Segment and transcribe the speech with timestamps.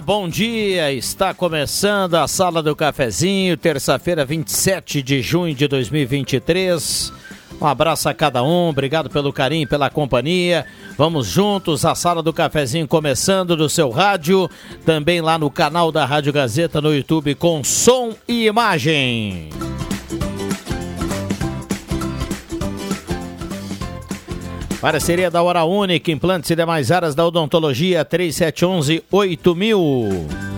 [0.00, 0.92] Bom dia.
[0.92, 7.12] Está começando a Sala do Cafezinho, terça-feira, 27 de junho de 2023.
[7.60, 10.64] Um abraço a cada um, obrigado pelo carinho, pela companhia.
[10.96, 14.48] Vamos juntos, a Sala do Cafezinho começando no seu rádio,
[14.86, 19.50] também lá no canal da Rádio Gazeta no YouTube com som e imagem.
[24.80, 30.48] Parceria da Hora Única, implantes e demais áreas da odontologia, 3711-8000.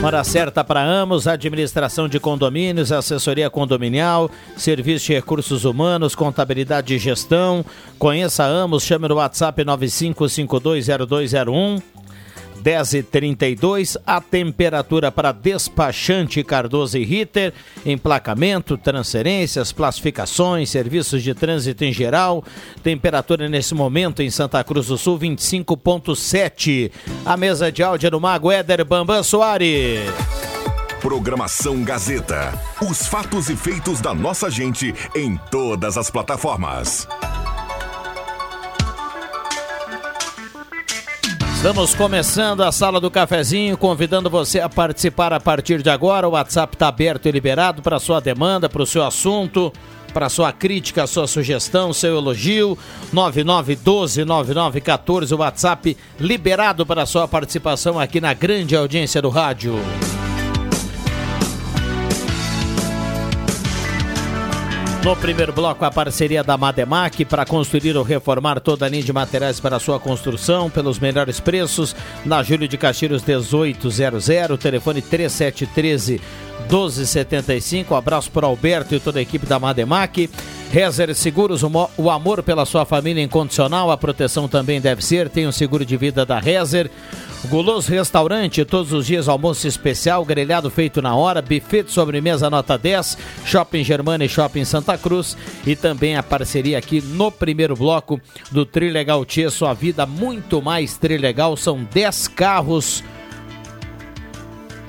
[0.00, 6.98] Hora certa para Amos, administração de condomínios, assessoria condominial, serviço de recursos humanos, contabilidade e
[6.98, 7.64] gestão.
[7.98, 11.95] Conheça Amos, chame no WhatsApp 95520201.
[12.66, 17.54] 10h32, a temperatura para despachante Cardoso e Ritter,
[17.84, 22.42] emplacamento, transferências, classificações, serviços de trânsito em geral.
[22.82, 26.90] Temperatura nesse momento em Santa Cruz do Sul, 25,7.
[27.24, 30.00] A mesa de áudio é do Mago Éder Bambam Soares.
[31.00, 32.52] Programação Gazeta.
[32.82, 37.06] Os fatos e feitos da nossa gente em todas as plataformas.
[41.56, 46.28] Estamos começando a sala do cafezinho, convidando você a participar a partir de agora.
[46.28, 49.72] O WhatsApp está aberto e liberado para sua demanda, para o seu assunto,
[50.12, 52.76] para sua crítica, sua sugestão, seu elogio.
[53.12, 59.76] 9912-9914, o WhatsApp liberado para sua participação aqui na grande audiência do rádio.
[65.06, 69.12] No primeiro bloco, a parceria da Mademac para construir ou reformar toda a linha de
[69.12, 71.94] materiais para sua construção pelos melhores preços.
[72.24, 76.20] Na Júlio de Castilhos 1800, telefone 3713
[76.68, 77.94] 1275.
[77.94, 80.28] Um abraço para Alberto e toda a equipe da Mademac.
[80.72, 81.62] Rezer Seguros,
[81.96, 85.28] o amor pela sua família incondicional, a proteção também deve ser.
[85.28, 86.90] Tem um seguro de vida da Rezer.
[87.48, 92.76] Guloso Restaurante, todos os dias almoço especial, grelhado feito na hora, buffet de sobremesa nota
[92.76, 98.20] 10, Shopping Germana e Shopping Santa Cruz e também a parceria aqui no primeiro bloco
[98.50, 103.04] do Trilegal Tia, sua vida muito mais Trilegal, são 10 carros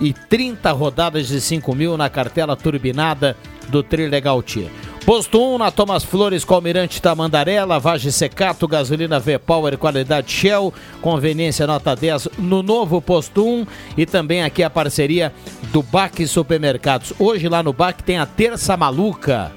[0.02, 3.38] e 30 rodadas de 5 mil na cartela turbinada
[3.70, 4.72] do Trilegal Tia.
[5.08, 11.66] Posto 1 na Thomas Flores com Almirante Tamandaré, lavagem secato, gasolina V-Power, qualidade Shell, conveniência
[11.66, 15.32] nota 10 no novo Posto 1 e também aqui a parceria
[15.72, 17.14] do BAC Supermercados.
[17.18, 19.50] Hoje lá no BAC tem a Terça Maluca.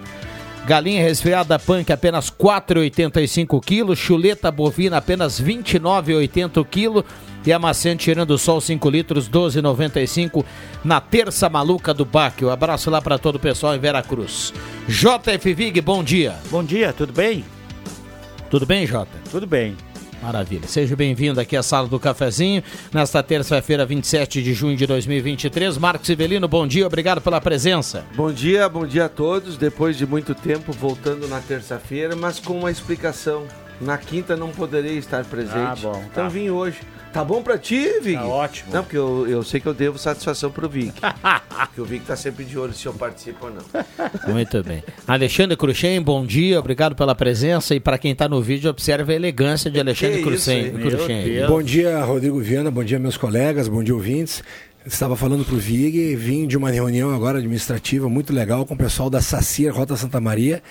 [0.66, 7.04] Galinha resfriada punk apenas 4,85 kg, chuleta bovina apenas 29,80 kg
[7.46, 7.60] e a
[7.96, 10.44] tirando o sol 5 litros 12,95
[10.84, 12.44] na terça maluca do Baque.
[12.44, 14.52] Um abraço lá para todo o pessoal em Veracruz.
[14.88, 16.34] JF Vig, bom dia.
[16.50, 17.44] Bom dia, tudo bem?
[18.50, 19.16] Tudo bem, Jota?
[19.30, 19.76] Tudo bem.
[20.22, 20.68] Maravilha.
[20.68, 22.62] Seja bem-vindo aqui à Sala do Cafezinho,
[22.92, 25.78] nesta terça-feira, 27 de junho de 2023.
[25.78, 28.04] Marcos Ivelino, bom dia, obrigado pela presença.
[28.14, 29.56] Bom dia, bom dia a todos.
[29.56, 33.46] Depois de muito tempo, voltando na terça-feira, mas com uma explicação.
[33.80, 35.56] Na quinta não poderei estar presente.
[35.56, 36.00] Ah, bom, tá.
[36.12, 36.78] Então vim hoje.
[37.12, 38.14] Tá bom pra ti, Vig?
[38.14, 38.72] Tá ótimo.
[38.72, 40.92] Não, porque eu, eu sei que eu devo satisfação pro Vig.
[41.66, 44.32] porque o Vig tá sempre de olho se eu participo ou não.
[44.32, 44.84] Muito bem.
[45.08, 47.74] Alexandre Cruxem, bom dia, obrigado pela presença.
[47.74, 50.72] E para quem está no vídeo, observe a elegância de Alexandre Cruxem.
[51.48, 52.70] Bom dia, Rodrigo Viana.
[52.70, 53.66] Bom dia, meus colegas.
[53.66, 54.44] Bom dia, ouvintes.
[54.86, 58.78] Estava falando para o Vig, vim de uma reunião agora administrativa muito legal com o
[58.78, 60.62] pessoal da Sacir Rota Santa Maria.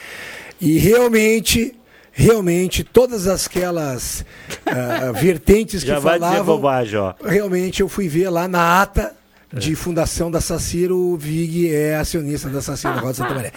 [0.59, 1.75] E realmente,
[2.23, 4.25] realmente, todas aquelas
[4.65, 6.55] ah, vertentes que Já vai dizer falavam.
[6.55, 7.13] bobagem, ó.
[7.23, 9.15] Realmente, eu fui ver lá na ata
[9.51, 13.51] de fundação da Sacir, o Vig é acionista da Sacir da Rota Santa Maria.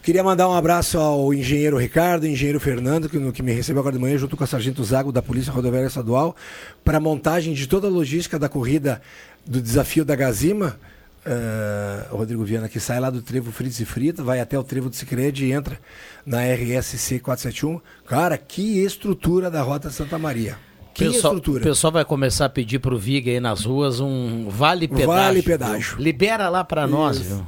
[0.00, 4.00] Queria mandar um abraço ao engenheiro Ricardo, engenheiro Fernando, que, que me recebeu agora de
[4.00, 6.36] manhã, junto com a Sargento Zago da Polícia Rodoviária Estadual,
[6.84, 9.02] para a montagem de toda a logística da corrida
[9.44, 10.78] do desafio da Gazima.
[11.24, 14.90] Ah, Rodrigo Viana, que sai lá do trevo Fritz e Frita, vai até o trevo
[14.90, 15.78] do Cicred e entra
[16.26, 17.80] na RSC 471.
[18.06, 20.56] Cara, que estrutura da Rota Santa Maria.
[20.94, 21.64] Que Pessoal, o estrutura.
[21.64, 25.06] pessoal vai começar a pedir pro Vig aí nas ruas um vale pedágio.
[25.06, 25.98] Vale pedágio.
[25.98, 27.46] Libera lá para nós, viu?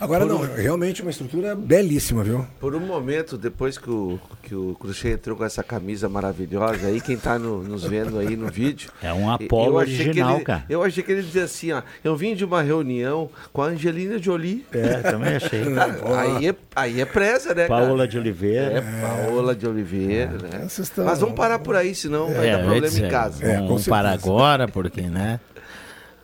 [0.00, 2.46] Agora não, realmente uma estrutura belíssima, viu?
[2.58, 7.00] Por um momento, depois que o, que o Cruxê entrou com essa camisa maravilhosa aí,
[7.00, 8.90] quem tá no- nos vendo aí no vídeo.
[9.02, 10.64] É um que original, ele- cara.
[10.68, 11.82] Eu achei que ele dizia assim, ó.
[12.02, 14.64] Eu vim de uma reunião com a Angelina Jolie.
[14.72, 15.64] É, também achei.
[15.74, 17.86] Cara, aí, é, aí é presa, né, cara?
[17.86, 18.78] Paola de Oliveira.
[18.78, 20.58] É, Paola de Oliveira, né?
[20.68, 23.44] Vocês estão- Mas vamos parar por aí, senão vai É, dar problema dizer, em casa.
[23.44, 23.90] É, Vamos certeza.
[23.90, 25.40] para agora, porque, né?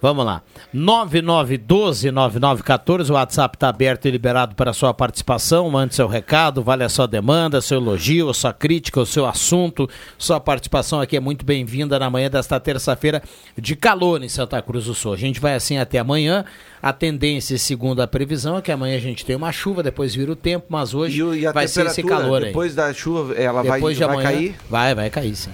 [0.00, 0.42] Vamos lá.
[0.74, 5.68] 9912-9914, o WhatsApp está aberto e liberado para sua participação.
[5.70, 9.88] Mande seu recado, vale a sua demanda, seu elogio, sua crítica, o seu assunto.
[10.18, 13.22] Sua participação aqui é muito bem-vinda na manhã desta terça-feira
[13.56, 15.14] de calor em Santa Cruz do Sul.
[15.14, 16.44] A gente vai assim até amanhã.
[16.82, 20.30] A tendência, segundo a previsão, é que amanhã a gente tem uma chuva, depois vira
[20.30, 22.48] o tempo, mas hoje E, e vai ser esse calor aí.
[22.48, 24.54] depois da chuva, ela vai, Depois de vai amanhã, cair?
[24.68, 25.50] Vai, vai cair sim.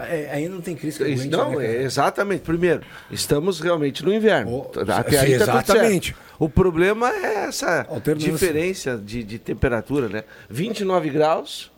[0.00, 2.42] É, ainda não tem crise que aguente, Não, né, exatamente.
[2.42, 4.70] Primeiro, estamos realmente no inverno.
[4.72, 6.14] Oh, Até aí tá exatamente.
[6.38, 7.86] O problema é essa
[8.16, 10.24] diferença de, de temperatura, né?
[10.48, 11.72] 29 graus,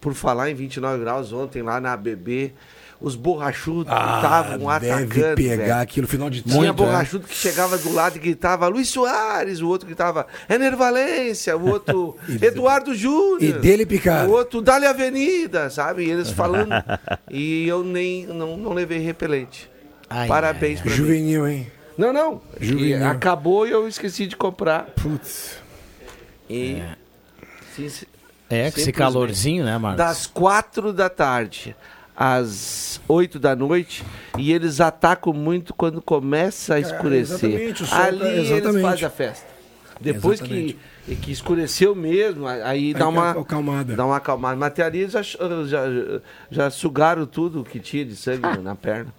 [0.00, 2.54] por falar em 29 graus, ontem lá na ABB,
[3.00, 5.36] os borrachudos estavam Ah, deve atacando.
[5.36, 5.74] pegar velho.
[5.76, 6.72] aquilo final de Tinha né?
[6.72, 11.68] borrachudo que chegava do lado e gritava Luiz Soares, o outro gritava Ener Valência, o
[11.68, 13.42] outro Eduardo Júnior.
[13.42, 14.28] e dele picado.
[14.30, 16.04] O outro Dali Avenida, sabe?
[16.04, 16.70] E eles falando.
[17.30, 19.70] e eu nem não, não levei repelente.
[20.08, 20.96] Ai, Parabéns pra mim.
[20.96, 21.70] Juvenil, hein?
[21.96, 22.40] Não, não.
[22.60, 23.06] E Juvenil.
[23.08, 24.86] acabou e eu esqueci de comprar.
[25.00, 25.56] Putz.
[26.48, 26.82] E.
[27.76, 27.88] sim,
[28.48, 29.98] É, que esse calorzinho, né, Marcos?
[29.98, 31.76] Das quatro da tarde
[32.22, 34.04] às 8 da noite
[34.36, 37.50] e eles atacam muito quando começa a escurecer.
[37.50, 38.82] É, exatamente, o sol Ali tá- eles exatamente.
[38.82, 39.46] fazem a festa.
[39.98, 41.20] Depois que, Exatamente.
[41.22, 43.96] que escureceu mesmo, aí dá Aí uma acalmada.
[43.96, 44.56] Dá uma acalmada.
[44.56, 45.84] Mas até ali eles já, já,
[46.50, 49.12] já sugaram tudo que tinha de sangue na perna.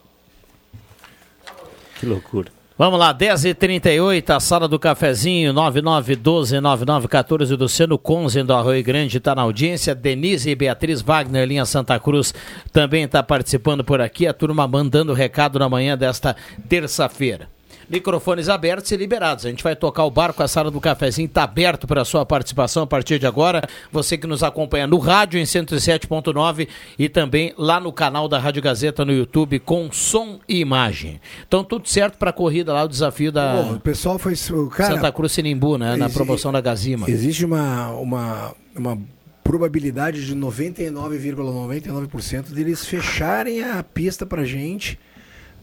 [2.00, 2.52] Que loucura.
[2.82, 9.44] Vamos lá, 10h38, a sala do cafezinho, 9912-9914, Luciano Conzen do Arroio Grande está na
[9.44, 12.34] audiência, Denise e Beatriz Wagner, linha Santa Cruz,
[12.74, 16.36] também está participando por aqui, a turma mandando recado na manhã desta
[16.68, 17.48] terça-feira.
[17.92, 19.46] Microfones abertos e liberados.
[19.46, 22.26] A gente vai tocar o barco, a sala do cafezinho está aberto para a sua
[22.26, 23.62] participação a partir de agora.
[23.92, 28.62] Você que nos acompanha no rádio em 107.9 e também lá no canal da Rádio
[28.62, 31.20] Gazeta no YouTube com som e imagem.
[31.46, 34.36] Então tudo certo para a corrida lá, o desafio da Pô, o pessoal foi.
[34.72, 35.98] Cara, Santa Cruz Sinimbu, né?
[35.98, 37.10] Na promoção da Gazima.
[37.10, 38.98] Existe uma, uma, uma
[39.44, 44.98] probabilidade de 99,99% deles fecharem a pista pra gente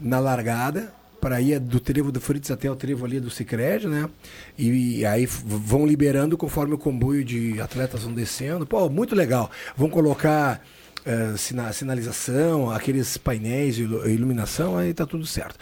[0.01, 4.09] na largada, para ir do trevo do Fritz até o trevo ali do Cicred, né?
[4.57, 8.67] E, aí f- vão liberando conforme o comboio de atletas vão descendo.
[8.67, 9.51] Pô, muito legal.
[9.77, 10.63] Vão colocar
[11.05, 15.57] eh, sina- sinalização, aqueles painéis ilu- iluminação, aí tá tudo certo.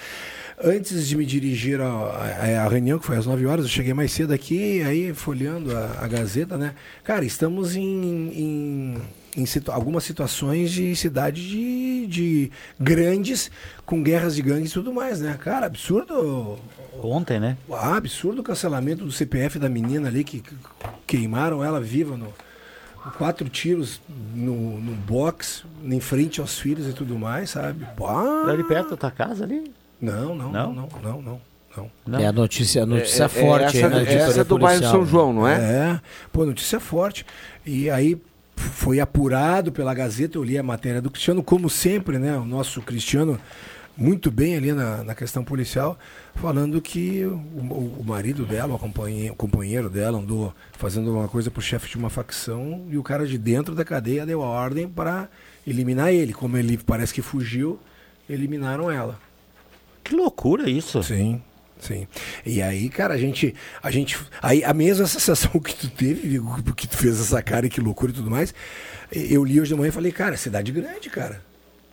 [0.63, 4.33] Antes de me dirigir à reunião, que foi às 9 horas, eu cheguei mais cedo
[4.33, 6.75] aqui, aí folheando a, a Gazeta, né?
[7.05, 7.83] Cara, estamos em,
[8.33, 8.95] em,
[9.37, 12.51] em situ- algumas situações de cidade de, de
[12.81, 13.51] grandes,
[13.85, 15.37] com guerras de gangues e tudo mais, né?
[15.39, 16.59] Cara, absurdo.
[17.03, 17.57] Ontem, né?
[17.71, 20.55] Ah, absurdo o cancelamento do CPF da menina ali, que que
[21.07, 22.33] queimaram ela viva no.
[23.19, 24.01] Quatro tiros
[24.35, 27.87] no, no box, em frente aos filhos e tudo mais, sabe?
[28.05, 29.71] Ah, Ali perto da tua casa ali?
[30.01, 30.73] não, não, Não?
[30.73, 31.41] não, não, não,
[31.77, 31.91] não.
[32.05, 32.19] não.
[32.19, 34.91] É a notícia, a notícia É- é forte essa, aí editoria essa do bairro policial,
[34.93, 35.07] São né?
[35.07, 35.55] João, não é?
[35.55, 36.01] É,
[36.33, 37.25] pô, notícia forte.
[37.65, 38.19] E aí
[38.57, 42.37] foi apurado pela Gazeta, eu li a matéria do Cristiano, como sempre, né?
[42.37, 43.39] O nosso Cristiano
[43.97, 45.99] muito bem ali na, na questão policial,
[46.35, 51.51] falando que o, o- marido dela, o companheiro, o companheiro dela, andou fazendo uma coisa
[51.51, 54.87] pro chefe de uma facção e o cara de dentro da cadeia deu a ordem
[54.87, 55.29] para
[55.67, 56.35] eliminar ele.
[56.35, 57.79] Como ele parece que fugiu,
[58.29, 59.19] eliminaram ela.
[60.05, 61.03] Que loucura isso.
[61.03, 61.41] Sim,
[61.81, 62.07] sim.
[62.45, 66.41] E aí, cara, a gente, a gente, aí a mesma sensação que tu teve,
[66.77, 68.55] que tu fez essa cara e que loucura e tudo mais,
[69.13, 71.41] eu li hoje de manhã e falei, cara, cidade grande, cara.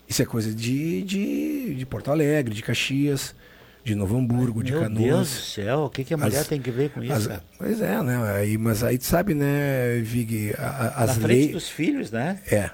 [0.08, 3.34] Isso é coisa de, de, de Porto Alegre, de Caxias,
[3.84, 5.04] de Novo Hamburgo, de Meu Canoas.
[5.04, 7.14] Deus do céu, o que, que a mulher As- tem que ver com isso?
[7.14, 7.44] As- cara?
[7.58, 8.34] pois é, né?
[8.36, 11.52] Aí, mas aí tu sabe, né, Vig, a- a- as leis.
[11.52, 12.40] dos filhos, né?
[12.50, 12.70] É.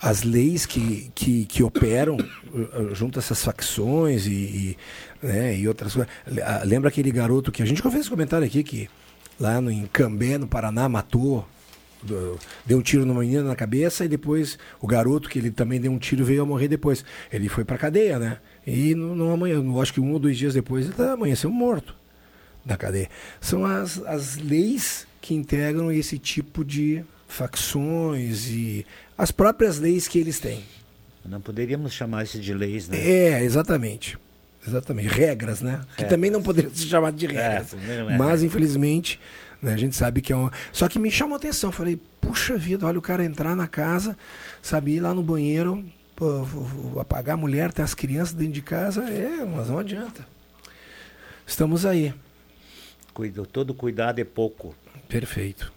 [0.00, 2.16] As leis que, que, que operam
[2.52, 4.78] uh, junto a essas facções e, e,
[5.22, 6.12] né, e outras coisas.
[6.26, 8.88] Le- Lembra aquele garoto que a gente fez esse comentário aqui, que
[9.38, 11.46] lá no, em Cambé, no Paraná, matou,
[12.66, 15.92] deu um tiro numa menina na cabeça e depois o garoto, que ele também deu
[15.92, 17.04] um tiro, veio a morrer depois.
[17.32, 18.38] Ele foi pra cadeia, né?
[18.66, 21.94] E não, não amanhã, acho que um ou dois dias depois ele tá, amanheceu morto
[22.64, 23.08] da cadeia.
[23.40, 28.84] São as, as leis que integram esse tipo de facções e
[29.16, 30.62] as próprias leis que eles têm.
[31.24, 32.98] Não poderíamos chamar isso de leis, né?
[32.98, 34.18] É, exatamente.
[34.66, 35.08] Exatamente.
[35.08, 35.80] Regras, né?
[35.96, 37.70] Que também não poderiam ser chamadas de regras.
[37.70, 39.18] também não é Mas, infelizmente,
[39.60, 40.50] né, a gente sabe que é um.
[40.72, 41.72] Só que me chamou a atenção.
[41.72, 44.16] Falei, puxa vida, olha o cara entrar na casa,
[44.60, 46.46] sabe, ir lá no banheiro, pô,
[47.00, 49.02] apagar a mulher, tem as crianças dentro de casa.
[49.02, 50.26] É, mas não adianta.
[51.46, 52.14] Estamos aí.
[53.12, 54.74] Cuido, todo cuidado é pouco.
[55.08, 55.72] Perfeito.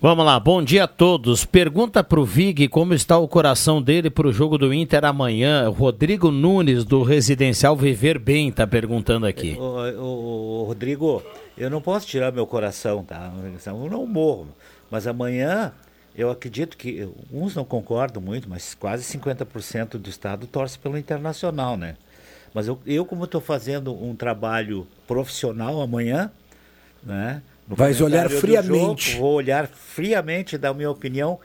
[0.00, 1.44] Vamos lá, bom dia a todos.
[1.44, 5.68] Pergunta pro Vig como está o coração dele pro jogo do Inter amanhã.
[5.68, 9.56] Rodrigo Nunes, do Residencial Viver Bem, tá perguntando aqui.
[9.58, 9.62] Ô,
[10.00, 11.20] ô, ô, Rodrigo,
[11.56, 13.32] eu não posso tirar meu coração, tá?
[13.66, 14.46] Eu não morro.
[14.88, 15.72] Mas amanhã,
[16.14, 21.76] eu acredito que, uns não concordam muito, mas quase 50% do Estado torce pelo Internacional,
[21.76, 21.96] né?
[22.54, 26.30] Mas eu, eu como estou fazendo um trabalho profissional amanhã,
[27.02, 27.42] né?
[27.68, 29.12] No Vais olhar friamente.
[29.12, 31.38] jogo, vou olhar friamente, dar a minha opinião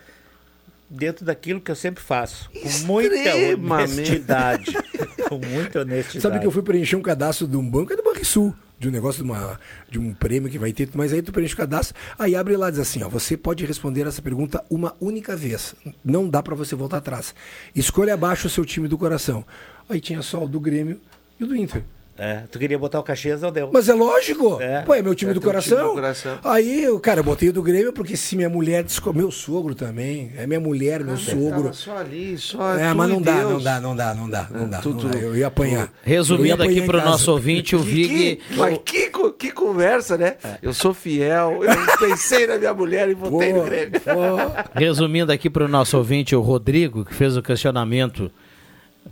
[0.90, 2.50] dentro daquilo que eu sempre faço.
[2.50, 4.74] Com muita honestidade.
[5.28, 6.22] com muita honestidade.
[6.22, 8.92] Sabe que eu fui preencher um cadastro de um banco, é do Banrisul, de um
[8.92, 11.96] negócio de, uma, de um prêmio que vai ter, mas aí tu preenche o cadastro,
[12.18, 15.76] aí abre lá e diz assim, ó, você pode responder essa pergunta uma única vez.
[16.04, 17.34] Não dá pra você voltar atrás.
[17.76, 19.44] Escolha abaixo o seu time do coração.
[19.90, 21.02] Aí tinha só o do Grêmio
[21.40, 21.84] e o do Inter.
[22.16, 23.72] É, tu queria botar o Caxias, não deu.
[23.74, 24.62] Mas é lógico.
[24.62, 24.82] É.
[24.84, 25.78] Pô, é meu time, É do, coração.
[25.78, 26.38] time do coração.
[26.44, 28.84] Aí, eu, cara, eu botei o do Grêmio porque se minha mulher.
[28.84, 30.32] desco- Meu sogro também.
[30.38, 31.50] É minha mulher, meu sogro.
[31.64, 34.70] Tava só ali, só É, mas não dá, não dá, não dá, não dá, não
[34.70, 34.78] dá.
[34.80, 35.18] tu- não tu- dá.
[35.18, 35.74] Eu ia apanhar.
[36.06, 38.36] Eu ia Resumindo apanhar aqui pro nosso ouvinte, o Que, Vig.
[38.36, 40.36] que, mas que, que conversa, né?
[40.62, 44.00] Eu sou fiel, eu pensei na minha mulher e Pô, votei no Grêmio.
[44.00, 44.80] pô.
[44.80, 48.32] Resumindo aqui para o nosso ouvinte, o Rodrigo, que fez o questionamento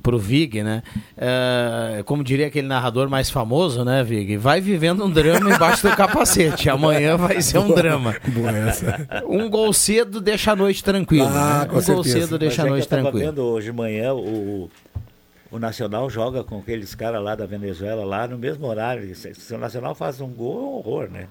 [0.01, 0.81] pro Vig, né?
[1.17, 4.37] É, como diria aquele narrador mais famoso, né, Vig?
[4.37, 6.69] Vai vivendo um drama embaixo do capacete.
[6.69, 8.15] Amanhã vai ser um drama.
[8.27, 9.07] Boa essa.
[9.27, 11.29] Um gol cedo deixa a noite tranquila.
[11.29, 11.65] Ah, né?
[11.65, 12.27] com Um gol certeza.
[12.27, 13.25] cedo deixa a Mas é noite eu tava tranquila.
[13.31, 14.69] vendo hoje de manhã o,
[15.51, 19.13] o Nacional joga com aqueles caras lá da Venezuela lá no mesmo horário.
[19.15, 21.27] Se, se o Nacional faz um gol, é um horror, né?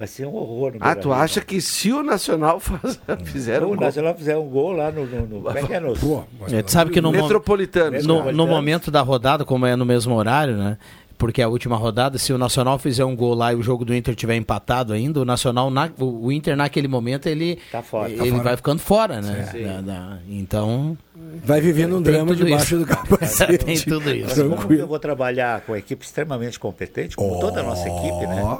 [0.00, 0.72] Vai ser um horror.
[0.72, 4.14] No Ah, tu acha que se o Nacional faz, fizeram Se um o gol Nacional
[4.14, 5.04] fizer um gol lá no.
[5.04, 5.78] no, no como é que é?
[5.78, 8.02] No, Pô, mas É, tu sabe que no, metropolitano.
[8.02, 10.78] no, no momento da rodada, como é no mesmo horário, né?
[11.18, 13.94] Porque a última rodada, se o Nacional fizer um gol lá e o jogo do
[13.94, 18.08] Inter tiver empatado ainda, o Nacional, na- o o Inter naquele momento, ele, Tá fora.
[18.08, 18.42] Tá ele fora.
[18.42, 19.52] vai ficando fora, né?
[19.52, 20.96] Da- da- então,
[21.44, 22.78] vai vivendo um drama debaixo isso.
[22.78, 23.58] do capacete.
[23.66, 24.28] tem tudo isso.
[24.28, 24.86] Mas como eu Tranquilo.
[24.86, 28.58] vou trabalhar com a equipe extremamente competente, como toda a nossa equipe, né?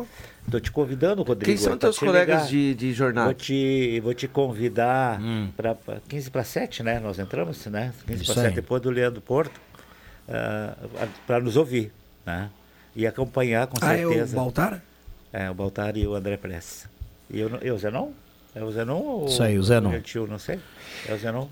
[0.51, 1.45] Estou te convidando, Rodrigo.
[1.47, 3.33] Quem são teus te colegas de, de Vou jornada?
[3.35, 5.21] te, vou te convidar
[5.57, 5.77] para
[6.09, 6.99] 15 para 7, né?
[6.99, 7.93] Nós entramos, né?
[8.07, 8.49] 15 Isso para aí.
[8.49, 9.61] 7 depois do Leandro Porto,
[11.27, 11.93] para nos ouvir,
[12.27, 12.51] né?
[12.97, 14.37] E acompanhar com Ah, é o certeza.
[14.37, 14.83] Baltar?
[15.33, 16.89] É, o Baltar e o André Press.
[17.31, 18.11] E eu, eu, o Zenon?
[18.53, 19.93] É o Zenon ou Isso aí, o Zenon.
[19.93, 20.59] Gentil, não sei.
[21.09, 21.47] É o Zenon.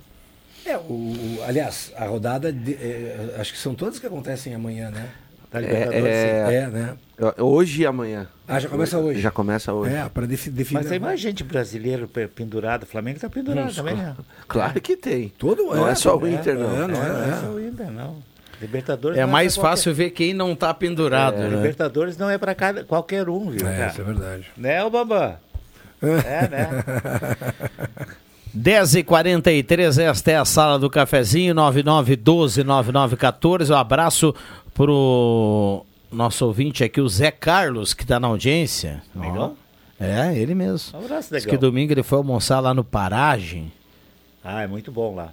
[0.66, 4.90] É, o, o- aliás, a rodada, de- é, acho que são todas que acontecem amanhã,
[4.90, 5.08] né?
[5.50, 6.04] Da Libertadores.
[6.04, 6.54] é- sim.
[6.54, 6.94] É, né?
[7.38, 8.26] Hoje e amanhã.
[8.46, 9.20] Ah, já começa hoje.
[9.20, 9.94] Já começa hoje.
[9.94, 10.80] É, para defi definir.
[10.80, 12.84] Mas tem mais gente brasileira pe- pendurada.
[12.84, 14.14] O Flamengo está pendurado também, né?
[14.46, 15.32] Claro que tem.
[15.38, 16.74] Todo Não é só o é, Inter, não.
[16.74, 17.40] É, não é, Não é é.
[17.40, 18.16] só o Inter, não.
[18.60, 21.56] Libertadores é não mais qualquer- fácil ver quem não tá pendurado, É, né?
[21.56, 23.66] Libertadores não é para cada qualquer um, viu?
[23.68, 24.46] É, isso é verdade.
[24.56, 25.36] Né, ô Bambam?
[26.02, 26.68] É, né?
[28.56, 33.70] 10h43, esta é a sala do cafezinho, 9912-9914.
[33.70, 34.34] Um abraço
[34.78, 39.02] pro nosso ouvinte aqui, o Zé Carlos, que tá na audiência.
[39.14, 39.56] Legal.
[40.00, 40.98] É, ele mesmo.
[40.98, 43.72] Um abraço, Diz que domingo ele foi almoçar lá no Paragem.
[44.42, 45.32] Ah, é muito bom lá.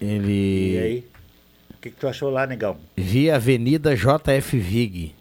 [0.00, 0.72] Ele.
[0.72, 1.12] E aí?
[1.82, 2.76] que, que tu achou lá, negão?
[2.96, 5.14] Vi a Avenida JF Vig.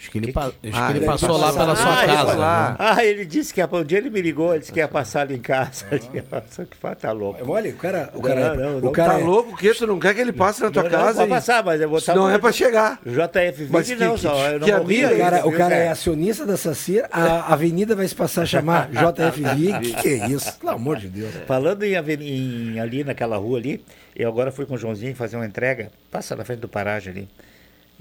[0.00, 1.76] Acho que ele, Que pa- que- acho Ah, que ele ele passou lá passou- pela
[1.76, 2.34] sua Ah, ele casa.
[2.36, 2.76] né?
[2.78, 5.34] Ah, ele disse que um dia ele me ligou, ele disse que ia passar ali
[5.34, 5.84] em casa.
[6.50, 7.38] Só que fa- tá louco.
[7.52, 9.74] Olha, o cara, o cara, Não, não, o não cara Tá é- louco o quê?
[9.74, 11.14] Tu não quer que ele passe na tua Não, não, casa?
[11.18, 12.98] pode e- passar, mas eu vou estar Não é pra chegar.
[13.04, 14.48] JF Mas Vig que- não, que- só.
[14.48, 17.52] Eu não que morri amigo, O ainda, cara, o cara é acionista da Sacir, a
[17.52, 19.80] avenida vai se passar a chamar JFV.
[19.80, 20.58] Que que é isso?
[20.58, 21.30] Pelo amor de Deus.
[21.46, 23.84] Falando em, em- ali naquela rua ali,
[24.16, 27.28] eu agora fui com o Joãozinho fazer uma entrega, passa na frente do Paragem ali.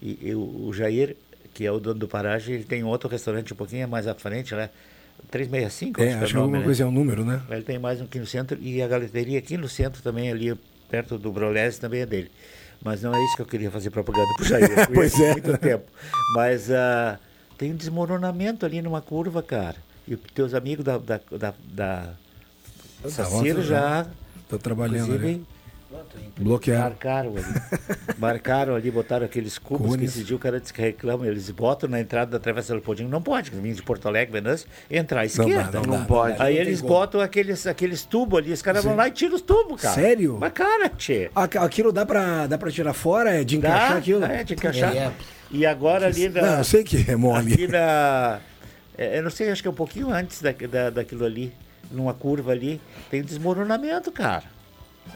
[0.02, 1.18] E, e o, o Jair,
[1.60, 4.56] que é o dono do Paragem, ele tem outro restaurante um pouquinho mais à frente,
[4.56, 4.70] né?
[5.30, 6.64] 365, É, acho é acho que nome, alguma né?
[6.64, 7.42] coisa é um número, né?
[7.50, 10.58] Ele tem mais um aqui no centro e a galeteria aqui no centro também, ali
[10.90, 12.32] perto do Brolese, também é dele.
[12.82, 14.70] Mas não é isso que eu queria fazer propaganda pro Jair.
[14.96, 15.32] Pois é.
[15.32, 15.84] há muito tempo.
[16.34, 17.20] Mas ah,
[17.58, 19.76] tem um desmoronamento ali numa curva, cara.
[20.08, 22.14] E os teus amigos da, da, da, da
[23.06, 24.08] Saciro ontem já,
[24.48, 25.46] Tô trabalhando inclusive,
[26.16, 26.32] ali.
[26.38, 26.84] Bloqueado.
[26.84, 27.98] marcaram ali.
[28.18, 30.16] marcaram ali, botaram aqueles cubos que Cones.
[30.16, 31.28] esse dia o cara disse que reclama.
[31.28, 33.10] Eles botam na entrada da Travessa do Podinho.
[33.10, 35.80] Não pode, vir de Porto Alegre, Venâncio, entrar à esquerda.
[35.80, 36.42] dá, Não dá, pode.
[36.42, 36.94] Aí Não eles como.
[36.94, 39.96] botam aqueles, aqueles tubos ali, os caras vão lá e tiram os tubos, cara.
[39.96, 40.38] Sério?
[40.40, 41.30] Mas, cara, tchê.
[41.36, 43.32] Aqu- Aquilo dá pra, dá pra tirar fora?
[43.40, 44.24] É de encaixar Dá, aquilo?
[44.26, 44.96] é, de encaixar.
[44.96, 45.12] É.
[45.52, 46.42] E agora ali na...
[46.42, 47.54] Não, eu sei que é mole.
[47.54, 48.40] Aqui na...
[48.98, 51.52] é, Eu não sei, acho que é um pouquinho antes da, da, daquilo ali,
[51.92, 52.80] numa curva ali,
[53.10, 54.44] tem desmoronamento, cara.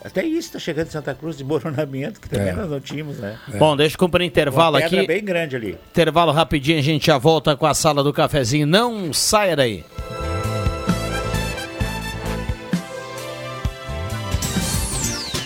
[0.04, 2.54] Até isso tá chegando em Santa Cruz, desmoronamento, que também É.
[2.54, 3.38] nós não tínhamos, né?
[3.58, 5.08] Bom, deixa eu cumprir intervalo Uma pedra aqui.
[5.08, 5.78] bem grande ali.
[5.92, 8.66] Intervalo rapidinho, a gente já volta com a sala do cafezinho.
[8.68, 9.84] Não saia daí.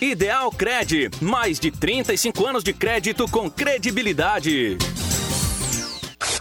[0.00, 4.76] Ideal Cred, mais de 35 anos de crédito com credibilidade.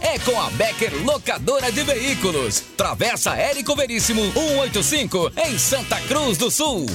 [0.00, 2.62] é com a Becker Locadora de Veículos.
[2.76, 6.86] Travessa Érico Veríssimo 185 em Santa Cruz do Sul.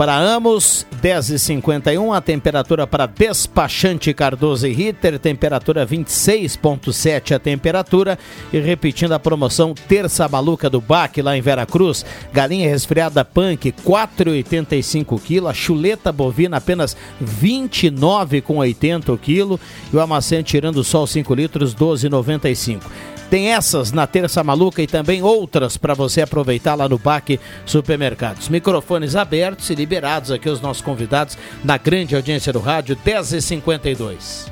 [0.00, 8.18] Para Amos, 10h51, a temperatura para despachante Cardoso e Ritter, temperatura 26,7 a temperatura.
[8.50, 15.20] E repetindo a promoção Terça Maluca do Baque, lá em Veracruz, galinha resfriada punk, 4,85
[15.20, 19.60] kg, chuleta bovina apenas 29,80 kg
[19.92, 22.80] e o amaciante tirando sol 5 litros, 12,95
[23.30, 28.48] tem essas na Terça Maluca e também outras para você aproveitar lá no BAC Supermercados.
[28.48, 34.50] Microfones abertos e liberados aqui os nossos convidados na grande audiência do rádio, 10h52.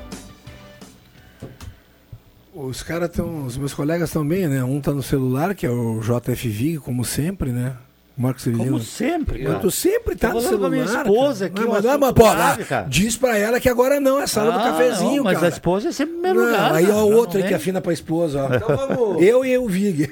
[2.54, 4.62] Os caras estão, os meus colegas bem, né?
[4.62, 7.76] Um tá no celular, que é o JFV, como sempre, né?
[8.18, 8.72] Marcos Severino.
[8.72, 10.70] Como sempre, Mas tu sempre tá Eu no celular.
[10.70, 11.60] minha esposa cara.
[11.62, 12.86] aqui, mas, mas, pô, grave, cara.
[12.88, 15.46] diz pra ela que agora não, é sala do Ah, cafezinho, não, mas cara.
[15.46, 16.96] a esposa é sempre em primeiro Não, lugar, Aí, cara.
[16.98, 17.56] ó, o outro aí Não que é?
[17.56, 18.54] afina pra esposa, ó.
[18.54, 19.22] Então vamos.
[19.22, 20.10] Eu e o Vig.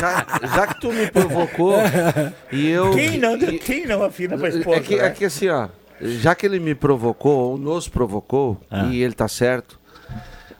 [0.00, 1.74] Já, já que tu me provocou
[2.50, 2.92] e eu.
[2.94, 4.76] Quem não, e- quem não afina pra esposa?
[4.76, 5.06] É que, né?
[5.06, 5.68] é que assim, ó,
[6.00, 8.86] já que ele me provocou, ou nos provocou, Ah.
[8.90, 9.78] e ele tá certo,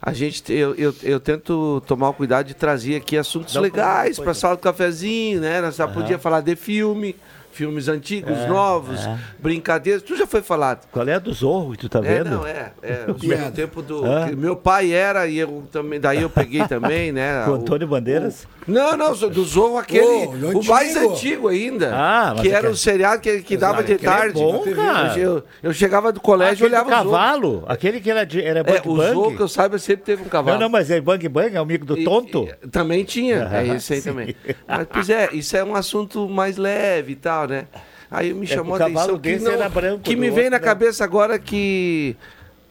[0.05, 3.61] a gente, te- eu, eu, eu tento tomar o cuidado de trazer aqui assuntos um
[3.61, 5.61] legais para sala do cafezinho, né?
[5.61, 5.93] Nós já Aham.
[5.95, 7.15] podia falar de filme,
[7.53, 9.19] filmes antigos, É, novos, é.
[9.39, 10.87] brincadeiras, tu já foi falado.
[10.91, 12.31] Qual é a do Zorro que tu tá É, vendo?
[12.31, 12.73] não, é.
[12.83, 13.51] é o Piada.
[13.51, 14.03] tempo do.
[14.37, 16.01] Meu pai era, e eu também.
[16.01, 17.43] Daí eu peguei também, né?
[17.47, 18.47] Com o o- Antônio Bandeiras?
[18.67, 20.05] Não, não, do Zorro aquele.
[20.07, 21.49] Ô, o mais antigo.
[21.49, 21.93] ainda.
[21.95, 24.35] Ah, mas que era aquele- o seriado que, que dava de é tarde.
[24.35, 25.19] bom, cara.
[25.19, 27.11] Eu, eu chegava do colégio e olhava o Zorro.
[27.11, 29.13] cavalo, aquele que era, de, era bang É, o bang.
[29.15, 30.55] Zorro que eu saiba sempre teve um cavalo.
[30.59, 32.49] Não, não, mas é bang bang, é amigo do tonto?
[32.71, 34.09] Também tinha, é esse aí sim.
[34.11, 34.37] também.
[34.67, 37.67] Mas, pois é, isso é um assunto mais leve e tal, né?
[38.11, 40.59] Aí me É, chamou a atenção que, não, era branco, que do me vem na
[40.59, 40.65] não.
[40.65, 42.15] cabeça agora que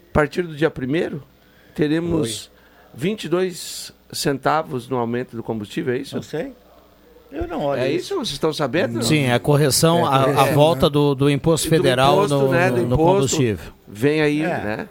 [0.10, 1.20] a partir do dia 1
[1.74, 2.52] teremos
[2.94, 6.16] 22 centavos no aumento do combustível, é isso?
[6.16, 6.54] Não sei.
[7.32, 8.16] Eu não olho É isso?
[8.16, 9.02] Vocês estão sabendo?
[9.04, 10.90] Sim, a correção, É, a, a correção, volta né?
[10.92, 13.06] do, do imposto Do federal imposto, no, né, do no- no imposto.
[13.14, 13.74] combustível.
[13.88, 14.48] Vem aí, É.
[14.48, 14.90] né?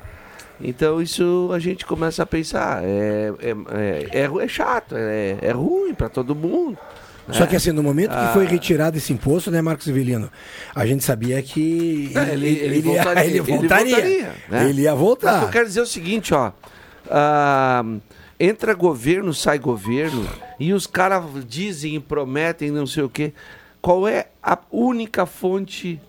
[0.62, 5.50] Então isso a gente começa a pensar, é, é, é, é, é chato, é, é
[5.52, 6.76] ruim para todo mundo.
[7.32, 7.46] Só né?
[7.46, 8.28] que assim, no momento Ah.
[8.28, 10.30] que foi retirado esse imposto, né, Marcos Severino?
[10.74, 14.34] A gente sabia que É, ele, ele, ia- voltaria, ele voltaria.
[14.48, 14.68] né?
[14.68, 15.42] Ele ia Mas voltar.
[15.42, 16.52] eu quero dizer o seguinte, ó.
[17.10, 17.84] ah,
[18.38, 23.32] entra governo, sai governo, e os caras dizem e prometem não sei o quê.
[23.82, 26.00] Qual é a única fonte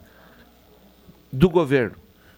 [1.31, 1.95] do governo?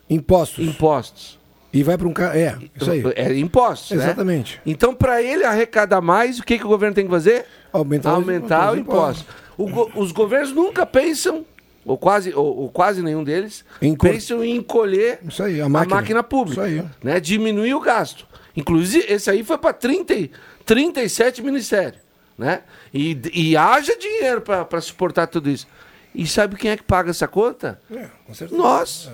[0.09, 0.65] Impostos.
[0.67, 1.39] Impostos.
[1.73, 2.37] E vai para um carro.
[2.37, 3.03] É, isso aí.
[3.15, 4.03] É impostos, né?
[4.05, 4.61] Exatamente.
[4.65, 7.45] Então, para ele arrecadar mais, o que, que o governo tem que fazer?
[7.71, 9.25] Aumentar, Aumentar o os imposto.
[9.57, 11.43] O go- os governos nunca pensam,
[11.83, 13.65] ou quase, ou, ou quase nenhum deles,
[13.99, 15.95] pensam em encolher Isso aí, a a máquina.
[15.95, 16.67] máquina, pública.
[16.67, 16.85] Isso aí.
[17.03, 17.19] Né?
[17.19, 18.27] Diminuir o gasto.
[18.55, 22.01] Inclusive, esse aí foi para 37 ministérios.
[22.37, 22.61] Né?
[22.93, 25.67] E, e haja dinheiro para suportar tudo isso.
[26.15, 27.79] E sabe quem é que paga essa conta?
[27.91, 28.59] É, com certeza.
[28.61, 29.09] Nós,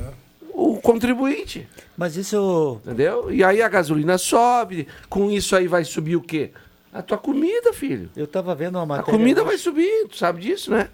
[0.60, 1.68] o contribuinte.
[1.98, 2.80] Mas isso.
[2.86, 3.32] Entendeu?
[3.32, 6.52] E aí a gasolina sobe, com isso aí vai subir o quê?
[6.92, 8.10] A tua comida, filho.
[8.16, 9.12] Eu estava vendo uma A matéria.
[9.12, 9.48] comida hoje.
[9.50, 10.90] vai subir, tu sabe disso, né?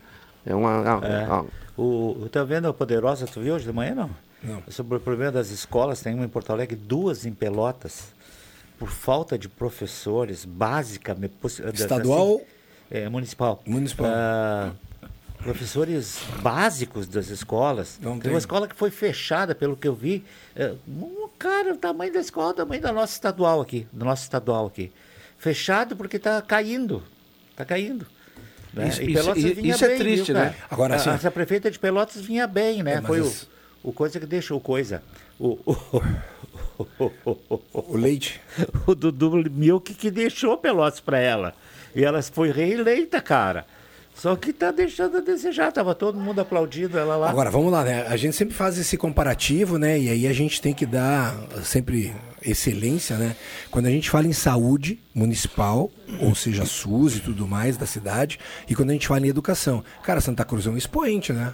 [0.46, 0.82] É uma.
[0.82, 1.26] uma- É.
[1.26, 1.46] uma-
[1.78, 4.10] O, eu tava vendo a Poderosa, tu viu hoje de manhã, não?
[4.42, 4.64] Não.
[4.70, 8.14] Sobre o problema das escolas, tem uma em Porto Alegre, duas em Pelotas,
[8.80, 11.18] por falta de professores, básica...
[11.74, 12.36] Estadual?
[12.36, 12.46] assim,
[12.92, 13.62] é, municipal.
[13.66, 14.06] Municipal.
[14.10, 14.72] Ah,
[15.46, 18.00] professores básicos das escolas.
[18.02, 18.32] Não tem tem.
[18.32, 20.26] uma escola que foi fechada, pelo que eu vi.
[20.56, 24.24] É, um cara, o tamanho da escola, o tamanho da nossa estadual aqui, do nosso
[24.24, 24.92] estadual aqui.
[25.38, 27.04] Fechado porque está caindo.
[27.52, 28.08] Está caindo.
[28.74, 28.88] Né?
[28.90, 30.56] Isso- E isso- isso é bem, triste, viu, né?
[30.70, 32.96] Agora, A- assim- Essa prefeita de Pelotas vinha bem, né?
[32.96, 33.48] É, Foi o, as-
[33.84, 35.04] o coisa que deixou coisa.
[35.40, 36.02] O, o,
[37.74, 38.42] O leite.
[38.88, 41.54] o Dudu Milk que deixou Pelotas para ela.
[41.96, 43.66] E ela foi reeleita, cara.
[44.16, 45.72] Só que tá deixando a desejar.
[45.72, 47.30] Tava todo mundo aplaudindo ela lá.
[47.30, 48.08] Agora, vamos lá, né?
[48.08, 50.00] A gente sempre faz esse comparativo, né?
[50.00, 53.36] E aí a gente tem que dar sempre excelência, né?
[53.70, 58.40] Quando a gente fala em saúde municipal, ou seja, SUS e tudo mais da cidade,
[58.70, 59.84] e quando a gente fala em educação.
[60.02, 61.54] Cara, Santa Cruz é um expoente, né?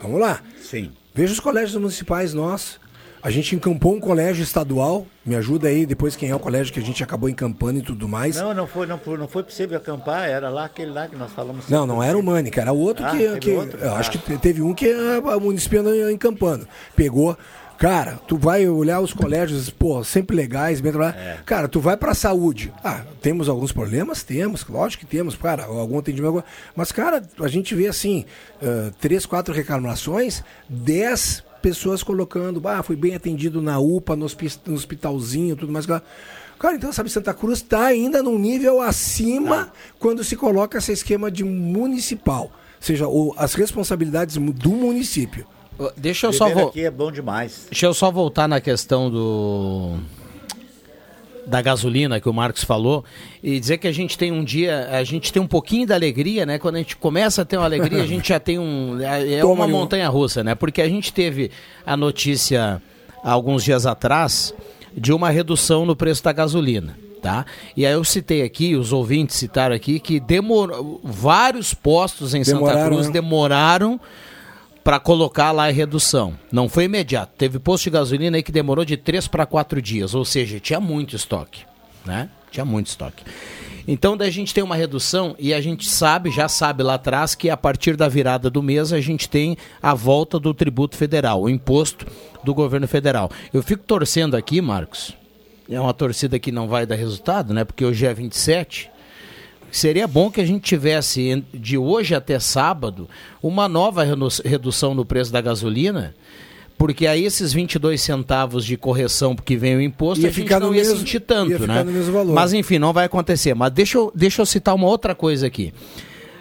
[0.00, 0.40] Vamos lá.
[0.62, 0.92] Sim.
[1.14, 2.80] Veja os colégios municipais nossos.
[3.22, 5.06] A gente encampou um colégio estadual.
[5.26, 8.08] Me ajuda aí depois quem é o colégio que a gente acabou encampando e tudo
[8.08, 8.36] mais.
[8.36, 11.32] Não, não foi, não, foi- não foi possível acampar, era lá aquele lá que nós
[11.32, 11.68] falamos.
[11.68, 13.38] Não, não era o Mânica, era outro Ah, que.
[13.38, 13.78] que- outro?
[13.80, 13.98] Eu Ah.
[13.98, 16.66] acho que te- teve um que a, a município andou encampando.
[16.96, 17.36] Pegou.
[17.76, 20.92] Cara, tu vai olhar os colégios, pô, sempre legais, bem.
[21.14, 21.38] É.
[21.46, 22.72] Cara, tu vai pra saúde.
[22.82, 24.24] Ah, temos alguns problemas?
[24.24, 26.42] Temos, lógico que temos, cara, algum atendimento.
[26.74, 28.24] Mas, cara, a gente vê assim,
[28.60, 34.50] ah, três, quatro reclamações, dez pessoas colocando, ah, fui bem atendido na UPA, no, hospi-
[34.66, 35.86] no hospitalzinho, tudo mais.
[35.86, 36.02] Cara,
[36.58, 41.30] Cara, então, sabe, Santa Cruz está ainda num nível acima quando se coloca esse esquema
[41.30, 42.44] de municipal.
[42.46, 45.46] Ou seja, o- as responsabilidades do município.
[45.96, 47.66] Deixa eu só aqui é bom demais.
[47.70, 49.98] Deixa eu só voltar na questão do
[51.48, 53.04] da gasolina que o Marcos falou
[53.42, 56.44] e dizer que a gente tem um dia, a gente tem um pouquinho da alegria,
[56.44, 56.58] né?
[56.58, 59.40] Quando a gente começa a ter uma alegria, a gente já tem um é é
[59.40, 60.54] Toma uma um- montanha russa, né?
[60.54, 61.50] Porque a gente teve
[61.86, 62.82] a notícia
[63.24, 64.54] há alguns dias atrás
[64.96, 66.96] de uma redução no preço da gasolina.
[67.20, 67.44] Tá?
[67.76, 72.58] E aí eu citei aqui, os ouvintes citaram aqui, que demorou, vários postos em Santa
[72.58, 73.12] Demoraram, Cruz né?
[73.12, 74.00] demoraram
[74.88, 76.32] para colocar lá a redução.
[76.50, 77.34] Não foi imediato.
[77.36, 80.80] Teve posto de gasolina aí que demorou de 3 para 4 dias, ou seja, tinha
[80.80, 81.66] muito estoque,
[82.06, 82.30] né?
[82.50, 83.22] Tinha muito estoque.
[83.86, 87.34] Então daí a gente tem uma redução e a gente sabe, já sabe lá atrás
[87.34, 91.42] que a partir da virada do mês a gente tem a volta do tributo federal,
[91.42, 92.06] o imposto
[92.42, 93.30] do governo federal.
[93.52, 95.14] Eu fico torcendo aqui, Marcos.
[95.68, 97.62] É uma torcida que não vai dar resultado, né?
[97.62, 98.90] Porque hoje é 27.
[99.70, 103.08] Seria bom que a gente tivesse de hoje até sábado
[103.42, 104.04] uma nova
[104.44, 106.14] redução no preço da gasolina,
[106.78, 110.60] porque aí esses 22 centavos de correção porque vem o imposto Ia a gente ficar
[110.60, 111.84] não ia mesmo- sentir tanto, né?
[112.34, 113.54] Mas enfim, não vai acontecer.
[113.54, 115.74] Mas deixa eu, deixa eu citar uma outra coisa aqui.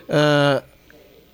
[0.07, 0.63] Ah,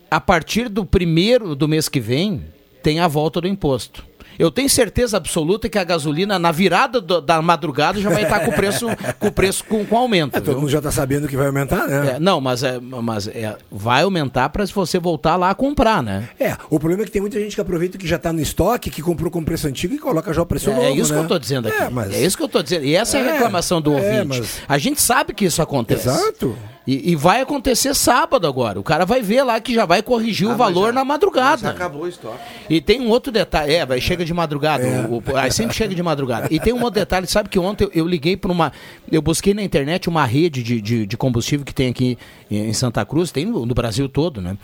[0.09, 2.43] a partir do primeiro do mês que vem,
[2.81, 4.03] tem a volta do imposto.
[4.39, 8.39] Eu tenho certeza absoluta que a gasolina, na virada do- da madrugada, já vai estar
[8.41, 8.87] com o preço
[9.19, 10.35] com, o preço com, com aumento.
[10.37, 12.13] É, todo mundo já está sabendo que vai aumentar, né?
[12.15, 16.01] É, não, mas, é, mas é, vai aumentar para se você voltar lá a comprar,
[16.01, 16.29] né?
[16.39, 18.89] É, o problema é que tem muita gente que aproveita que já está no estoque,
[18.89, 20.85] que comprou com preço antigo e coloca já o preço É, novo.
[20.87, 21.19] é isso né?
[21.19, 21.77] que eu tô dizendo aqui.
[21.83, 22.13] É, mas...
[22.13, 22.85] É isso que eu tô dizendo.
[22.85, 24.39] E essa é a É, reclamação do é, ouvinte.
[24.39, 26.07] mas- A gente sabe que isso acontece.
[26.07, 26.55] Exato.
[26.85, 28.77] E, e vai acontecer sábado agora.
[28.79, 30.99] O cara vai ver lá que já vai corrigir o Ah, mas valor já- na
[31.01, 31.69] Já madrugada.
[31.69, 32.37] acabou o estoque.
[32.69, 35.05] E tem um outro detalhe, é, vai, chega de madrugada, É.
[35.07, 36.47] o- o- aí sempre chega de madrugada.
[36.51, 38.73] E tem um outro detalhe, sabe que ontem eu, eu liguei para uma,
[39.09, 42.17] eu busquei na internet uma rede de, de, de combustível que tem aqui
[42.51, 44.57] em em Santa Cruz, tem no, no Brasil todo, né?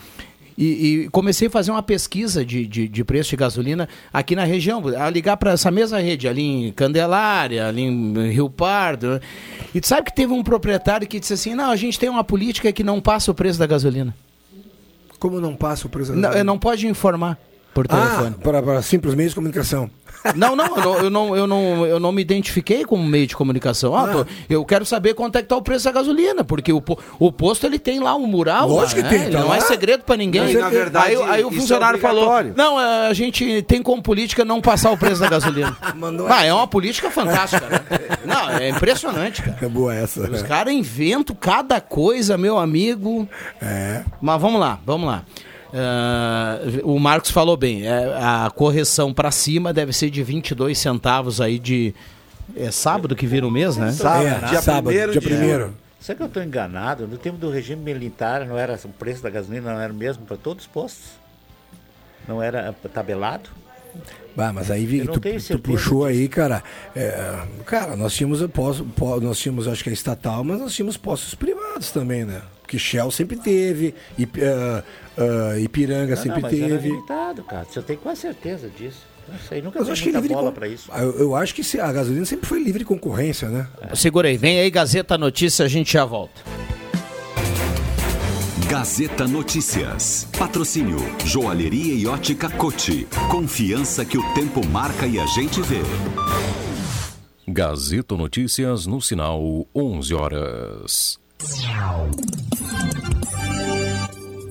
[0.62, 4.44] E, e comecei a fazer uma pesquisa de, de, de preço de gasolina aqui na
[4.44, 9.22] região, a ligar para essa mesma rede, ali em Candelária, ali em Rio Pardo.
[9.74, 12.26] E tu sabe que teve um proprietário que disse assim: não, a gente tem uma
[12.26, 14.14] política que não passa o preço da gasolina.
[15.18, 16.44] Como não passa o preço da Não, gasolina?
[16.44, 17.38] não pode informar.
[17.74, 18.36] por telefone.
[18.38, 19.90] Ah, para, para simples meios de comunicação.
[20.36, 23.96] Não, não, eu não, eu não, eu não, me identifiquei como meio de comunicação.
[23.96, 26.84] Ah, tô- eu quero saber quanto é que tá o preço da gasolina, porque o,
[27.18, 28.68] o posto ele tem lá um mural.
[28.68, 29.24] Lógico lá, que né?
[29.24, 29.58] tem, tá não lá.
[29.58, 30.42] é segredo pra ninguém.
[30.42, 32.54] Mas, na verdade, aí, aí o é funcionário falou: obrigatório.
[32.56, 35.76] não, é, a gente tem como política não passar o preço da gasolina.
[36.30, 37.82] ah, é uma política fantástica, né?
[38.26, 39.58] Não, é impressionante, cara.
[39.62, 40.30] É boa essa.
[40.30, 43.28] Os caras inventam cada coisa, meu amigo.
[43.62, 44.04] É.
[44.22, 45.24] Mas vamos lá, vamos lá.
[45.74, 51.40] Ah, o Marcos falou bem, é, a correção para cima deve ser de 22 centavos
[51.40, 51.94] aí de.
[52.56, 53.90] É sábado que vira o mês, né?
[53.90, 55.74] É, dia sábado, primeiro dia de primeiro.
[56.00, 57.08] Será que eu estou enganado?
[57.08, 60.26] No tempo do regime militar, não era o preço da gasolina não era o mesmo
[60.26, 61.12] para todos os postos?
[62.28, 63.50] Não era tabelado?
[64.36, 66.64] Bah, mas aí vi, Eu não tu, tenho tu puxou aí, cara.
[66.96, 71.36] é, cara, nós tínhamos, po- nós tínhamos, acho que é estatal, mas nós tínhamos postos
[71.36, 72.42] privados também, né?
[72.70, 74.84] Porque Shell sempre teve, Ip- ah,
[75.18, 76.90] ah, Ipiranga Não, sempre não, mas era teve.
[76.90, 77.66] limitado, cara.
[77.68, 79.00] Você tem quase certeza disso.
[79.28, 80.88] Não sei, nunca Mas eu dei acho que muita livre bola de, para isso.
[80.92, 83.68] con- eu, eu acho que se- a gasolina sempre foi livre de concorrência, né?
[83.96, 86.40] Segura aí, vem aí Gazeta Notícia, a gente já volta.
[88.70, 90.28] Gazeta Notícias.
[90.38, 93.08] Patrocínio Joalheria e Ótica Cote.
[93.32, 95.82] Confiança que o tempo marca e a gente vê.
[97.48, 101.20] Gazeta Notícias no sinal 11 horas.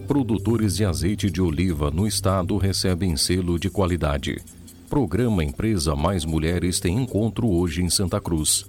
[0.06, 4.40] Produtores de azeite de oliva no estado recebem selo de qualidade.
[4.88, 8.64] Programa Empresa Mais Mulheres tem encontro hoje em Santa Cruz.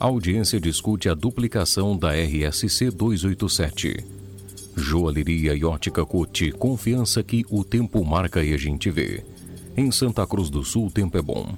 [0.00, 4.04] A audiência discute a duplicação da RSC 287.
[4.76, 9.24] Joalheria e ótica Cote, confiança que o tempo marca e a gente vê.
[9.76, 11.54] Em Santa Cruz do Sul, o tempo é bom.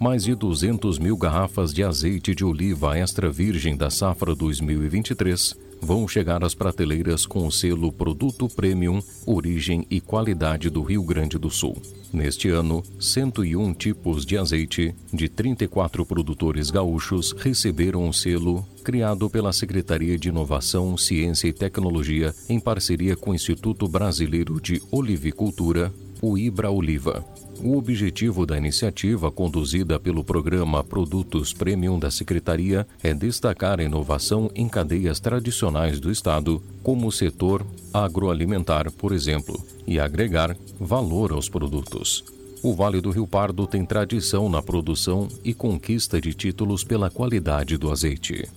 [0.00, 6.08] Mais de 200 mil garrafas de azeite de oliva extra virgem da safra 2023 vão
[6.08, 11.50] chegar às prateleiras com o selo Produto Premium, Origem e Qualidade do Rio Grande do
[11.50, 11.76] Sul.
[12.10, 19.52] Neste ano, 101 tipos de azeite de 34 produtores gaúchos receberam o selo criado pela
[19.52, 26.38] Secretaria de Inovação, Ciência e Tecnologia em parceria com o Instituto Brasileiro de Olivicultura, o
[26.38, 27.22] Ibra Oliva.
[27.62, 34.50] O objetivo da iniciativa, conduzida pelo programa Produtos Premium da Secretaria, é destacar a inovação
[34.54, 41.50] em cadeias tradicionais do Estado, como o setor agroalimentar, por exemplo, e agregar valor aos
[41.50, 42.24] produtos.
[42.62, 47.76] O Vale do Rio Pardo tem tradição na produção e conquista de títulos pela qualidade
[47.76, 48.48] do azeite.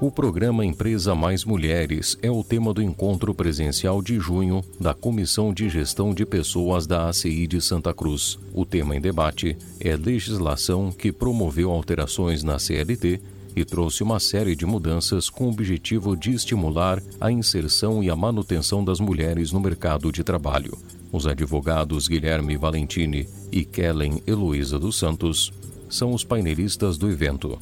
[0.00, 5.52] O programa Empresa Mais Mulheres é o tema do encontro presencial de junho da Comissão
[5.52, 8.38] de Gestão de Pessoas da ACI de Santa Cruz.
[8.54, 13.20] O tema em debate é legislação que promoveu alterações na CLT
[13.56, 18.14] e trouxe uma série de mudanças com o objetivo de estimular a inserção e a
[18.14, 20.78] manutenção das mulheres no mercado de trabalho.
[21.10, 25.52] Os advogados Guilherme Valentini e Kellen Heloísa dos Santos
[25.90, 27.58] são os painelistas do evento.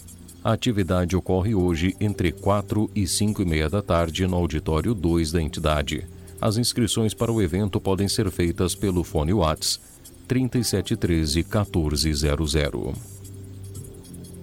[0.46, 5.32] A atividade ocorre hoje entre 4 e 5 e meia da tarde no auditório 2
[5.32, 6.06] da entidade.
[6.40, 9.80] As inscrições para o evento podem ser feitas pelo fone Whats
[10.28, 12.94] 3713 1400.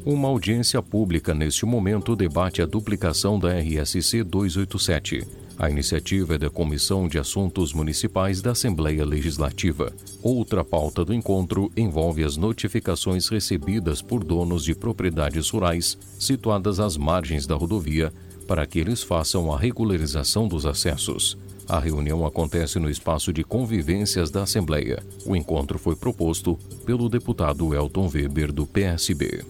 [0.05, 5.25] Uma audiência pública neste momento debate a duplicação da RSC 287.
[5.63, 9.93] A iniciativa é da Comissão de Assuntos Municipais da Assembleia Legislativa.
[10.21, 16.97] Outra pauta do encontro envolve as notificações recebidas por donos de propriedades rurais situadas às
[16.97, 18.11] margens da rodovia
[18.45, 21.37] para que eles façam a regularização dos acessos.
[21.65, 25.01] A reunião acontece no espaço de convivências da Assembleia.
[25.25, 29.45] O encontro foi proposto pelo deputado Elton Weber, do PSB.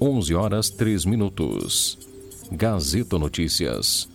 [0.00, 1.98] 11 horas 3 minutos.
[2.52, 4.14] Gazeta Notícias.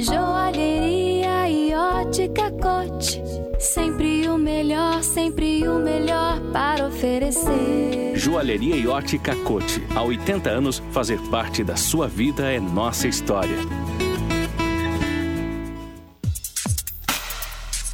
[0.00, 3.20] Joalheria e ótica cote.
[3.58, 8.12] Sempre o melhor, sempre o melhor para oferecer.
[8.14, 9.82] Joalheria e ótica Cote.
[9.94, 13.56] Há 80 anos, fazer parte da sua vida é nossa história.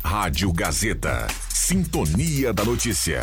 [0.03, 1.27] Rádio Gazeta.
[1.49, 3.21] Sintonia da Notícia.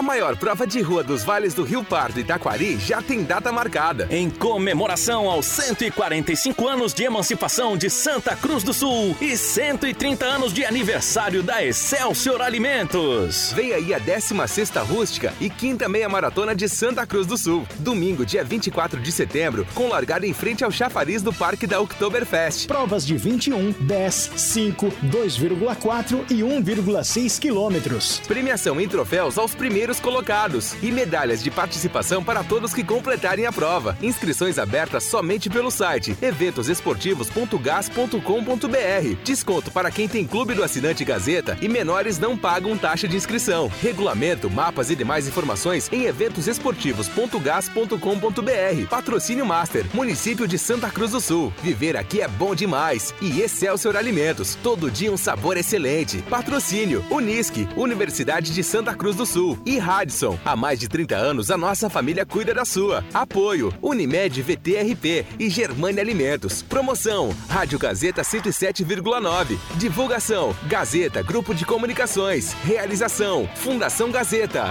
[0.00, 3.52] A maior prova de rua dos vales do Rio Pardo e Taquari já tem data
[3.52, 4.08] marcada.
[4.10, 10.54] Em comemoração aos 145 anos de emancipação de Santa Cruz do Sul e 130 anos
[10.54, 13.52] de aniversário da Excelsior Alimentos.
[13.52, 17.68] Vem aí a 16 Rústica e quinta meia maratona de Santa Cruz do Sul.
[17.78, 22.66] Domingo, dia 24 de setembro, com largada em frente ao chafariz do Parque da Oktoberfest.
[22.66, 28.22] Provas de 21, 10, 5, 2,4 e 1,6 quilômetros.
[28.26, 33.52] Premiação em troféus aos primeiros colocados e medalhas de participação para todos que completarem a
[33.52, 33.96] prova.
[34.02, 39.16] Inscrições abertas somente pelo site eventosesportivos.gas.com.br.
[39.24, 43.72] Desconto para quem tem clube do assinante Gazeta e menores não pagam taxa de inscrição.
[43.80, 48.88] Regulamento, mapas e demais informações em eventosesportivos.gas.com.br.
[48.88, 51.50] Patrocínio Master, município de Santa Cruz do Sul.
[51.62, 53.14] Viver aqui é bom demais.
[53.22, 56.20] E Excelsior Alimentos, todo dia um sabor excelente.
[56.22, 60.38] Patrocínio Unisque, Universidade de Santa Cruz do Sul e Radisson.
[60.44, 63.04] Há mais de 30 anos a nossa família cuida da sua.
[63.12, 66.62] Apoio Unimed VTRP e Germânia Alimentos.
[66.62, 69.58] Promoção Rádio Gazeta 107,9.
[69.76, 72.52] Divulgação Gazeta Grupo de Comunicações.
[72.64, 74.70] Realização Fundação Gazeta.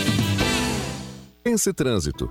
[1.43, 2.29] Pense Trânsito.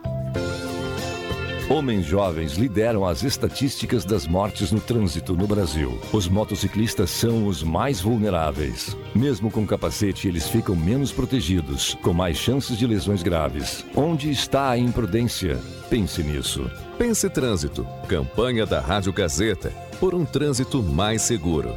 [1.69, 5.99] Homens jovens lideram as estatísticas das mortes no trânsito no Brasil.
[6.13, 8.97] Os motociclistas são os mais vulneráveis.
[9.13, 13.85] Mesmo com capacete, eles ficam menos protegidos, com mais chances de lesões graves.
[13.97, 15.59] Onde está a imprudência?
[15.89, 16.71] Pense nisso.
[16.97, 17.85] Pense Trânsito.
[18.07, 19.73] Campanha da Rádio Gazeta.
[19.99, 21.75] Por um trânsito mais seguro.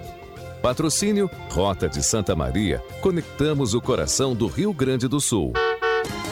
[0.62, 2.80] Patrocínio Rota de Santa Maria.
[3.02, 5.52] Conectamos o coração do Rio Grande do Sul.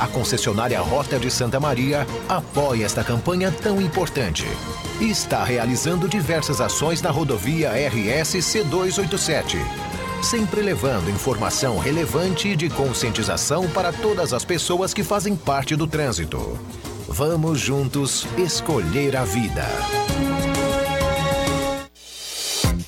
[0.01, 4.47] A concessionária Rota de Santa Maria apoia esta campanha tão importante
[4.99, 9.59] e está realizando diversas ações na rodovia RS C287,
[10.23, 15.85] sempre levando informação relevante e de conscientização para todas as pessoas que fazem parte do
[15.85, 16.59] trânsito.
[17.07, 19.67] Vamos juntos escolher a vida.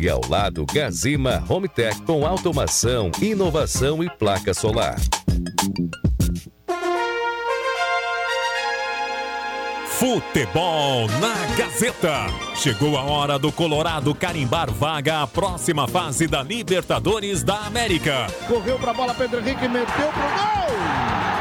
[0.00, 4.96] e ao lado Gazima Home Tech com automação, inovação e placa solar.
[9.88, 12.26] Futebol na Gazeta.
[12.56, 18.26] Chegou a hora do Colorado carimbar vaga à próxima fase da Libertadores da América.
[18.46, 21.33] Correu pra bola, Pedro Henrique meteu pro gol!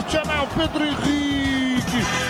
[0.00, 2.29] Internacional Pedro Henrique.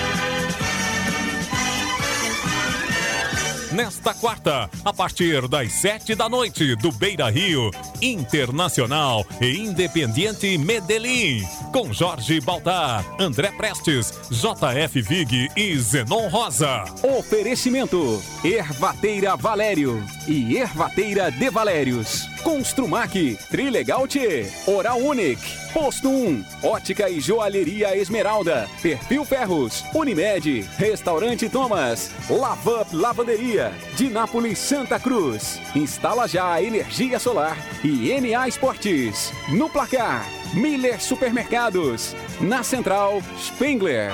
[3.72, 7.70] Nesta quarta, a partir das sete da noite, do Beira Rio,
[8.02, 16.82] Internacional e Independiente Medellín, com Jorge Baltar, André Prestes, JF Vig e Zenon Rosa.
[17.16, 22.28] Oferecimento: Ervateira Valério e Ervateira de Valérios.
[22.42, 25.42] Construmac, Trilegal T, Oral Unique,
[25.72, 33.59] Posto 1, Ótica e Joalheria Esmeralda, Perfil Ferros, Unimed, Restaurante Thomas, Lavup Lavanderia,
[33.96, 35.60] Dinápolis Santa Cruz.
[35.74, 39.32] Instala já a energia solar e NA Esportes.
[39.48, 42.14] No placar, Miller Supermercados.
[42.40, 44.12] Na central, Spengler.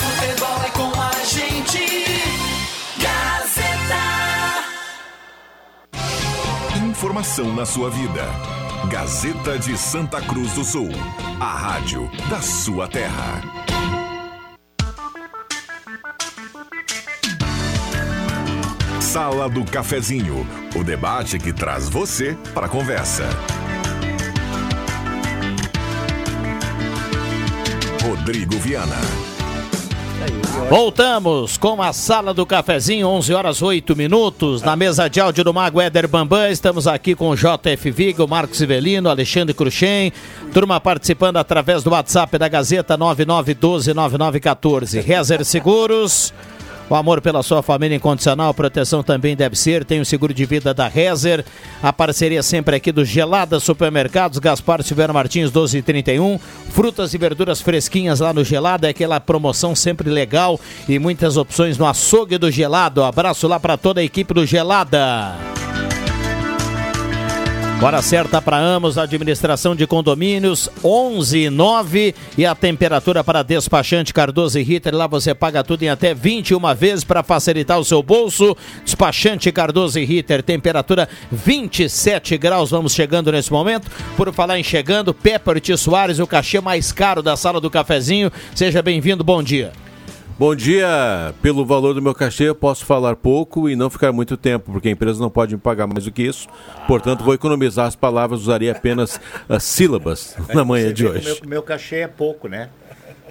[0.00, 1.86] Futebol é com a gente.
[3.00, 4.04] Gazeta.
[6.86, 8.24] Informação na sua vida.
[8.88, 10.88] Gazeta de Santa Cruz do Sul.
[11.40, 13.73] A rádio da sua terra.
[19.14, 20.44] Sala do Cafezinho.
[20.74, 23.22] O debate que traz você para a conversa.
[28.02, 28.96] Rodrigo Viana.
[30.68, 34.62] Voltamos com a sala do cafezinho, 11 horas 8 minutos.
[34.62, 38.60] Na mesa de áudio do Mago Éder Bambam, estamos aqui com o JF Vigo, Marcos
[38.60, 40.12] Ivelino, Alexandre Cruxem.
[40.52, 45.04] Turma participando através do WhatsApp da Gazeta 99129914.
[45.04, 46.34] Rezer Seguros.
[46.88, 49.84] O amor pela sua família incondicional, proteção também deve ser.
[49.84, 51.44] Tem o seguro de vida da Rezer.
[51.82, 56.38] A parceria sempre aqui do Gelada Supermercados, Gaspar Silveira Martins 1231.
[56.70, 61.78] Frutas e verduras fresquinhas lá no Gelada, é aquela promoção sempre legal e muitas opções
[61.78, 63.02] no açougue do Gelado.
[63.02, 65.63] Abraço lá para toda a equipe do Gelada.
[67.82, 74.14] Hora certa para Amos, administração de condomínios, 11 e 9 e a temperatura para despachante
[74.14, 78.02] Cardoso e Ritter, lá você paga tudo em até 21 vezes para facilitar o seu
[78.02, 78.56] bolso.
[78.84, 83.90] Despachante Cardoso e Ritter, temperatura 27 graus, vamos chegando nesse momento.
[84.16, 85.76] Por falar em chegando, Pepper T.
[85.76, 88.32] Soares, o cachê mais caro da sala do cafezinho.
[88.54, 89.72] Seja bem-vindo, bom dia.
[90.36, 91.32] Bom dia.
[91.40, 94.88] Pelo valor do meu cachê, eu posso falar pouco e não ficar muito tempo, porque
[94.88, 96.48] a empresa não pode me pagar mais do que isso.
[96.88, 101.24] Portanto, vou economizar as palavras, usarei apenas as sílabas na manhã Você de hoje.
[101.24, 102.68] Meu, meu cachê é pouco, né?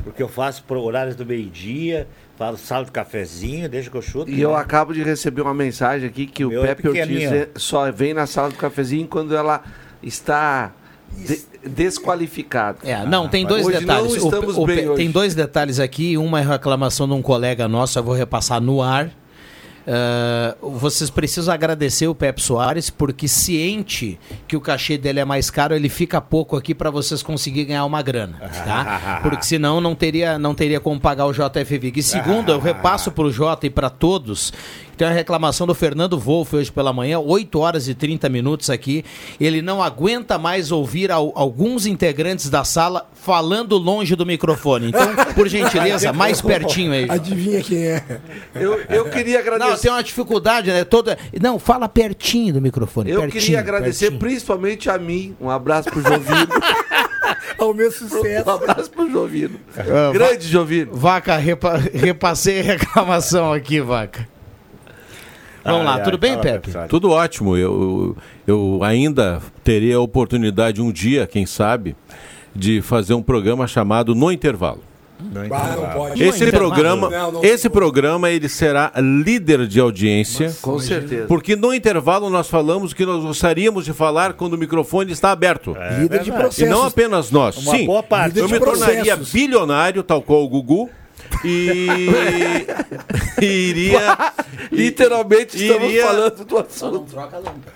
[0.01, 4.31] Porque eu faço por horários do meio-dia, falo sala do cafezinho, deixa que eu chuto.
[4.31, 4.57] E eu né?
[4.57, 8.13] acabo de receber uma mensagem aqui que o Meu é Pepe Ortiz é- só vem
[8.13, 9.61] na sala do cafezinho quando ela
[10.01, 10.71] está
[11.17, 12.79] de- desqualificada.
[12.83, 14.21] É, não, tem dois hoje detalhes.
[14.21, 14.95] O- o-.
[14.95, 16.17] Tem dois detalhes aqui.
[16.17, 19.11] Uma é reclamação de um colega nosso, eu vou repassar no ar.
[19.85, 25.49] Ah, vocês precisam agradecer o Pepe Soares, porque ciente que o cachê dele é mais
[25.49, 29.19] caro, ele fica pouco aqui para vocês conseguirem ganhar uma grana, tá?
[29.23, 31.99] Porque senão não teria, não teria como pagar o JF Vig.
[31.99, 34.53] E segundo, eu repasso para o Jota e para todos,
[34.97, 39.03] tem a reclamação do Fernando Wolff hoje pela manhã, 8 horas e 30 minutos aqui.
[39.39, 44.89] Ele não aguenta mais ouvir al- alguns integrantes da sala falando longe do microfone.
[44.89, 47.07] Então, por gentileza, mais pertinho aí.
[47.09, 48.03] Adivinha quem é?
[48.53, 49.69] Eu, eu queria agradecer.
[49.71, 50.83] Não, tem uma dificuldade, né?
[50.83, 51.17] Toda...
[51.41, 53.09] Não, fala pertinho do microfone.
[53.11, 54.19] Eu pertinho, queria agradecer pertinho.
[54.19, 55.35] principalmente a mim.
[55.41, 56.47] Um abraço pro Jovino.
[57.57, 58.49] Ao meu sucesso.
[58.49, 59.59] Um abraço pro Jovino.
[59.77, 60.93] Ah, Grande Jovino.
[60.93, 64.27] Vaca, repa- repassei a reclamação aqui, Vaca.
[65.63, 66.71] Vamos lá, tudo bem, Pepe?
[66.89, 67.55] Tudo ótimo.
[67.57, 71.95] Eu, eu ainda terei a oportunidade um dia, quem sabe,
[72.55, 74.81] de fazer um programa chamado No Intervalo.
[75.51, 76.15] Ah, não.
[76.21, 77.31] Esse programa, intervalo?
[77.31, 80.53] Não, não esse programa ele será líder de audiência.
[80.61, 81.27] Com certeza.
[81.27, 85.77] Porque no intervalo nós falamos que nós gostaríamos de falar quando o microfone está aberto.
[85.99, 86.69] Líder de E processos.
[86.69, 87.55] não apenas nós.
[87.55, 88.37] Uma Sim, boa parte.
[88.37, 89.31] eu me de tornaria processos.
[89.31, 90.89] bilionário, tal qual o Gugu.
[91.43, 91.87] E,
[93.41, 94.17] e iria.
[94.71, 97.15] Literalmente estamos Iria- falando do assunto.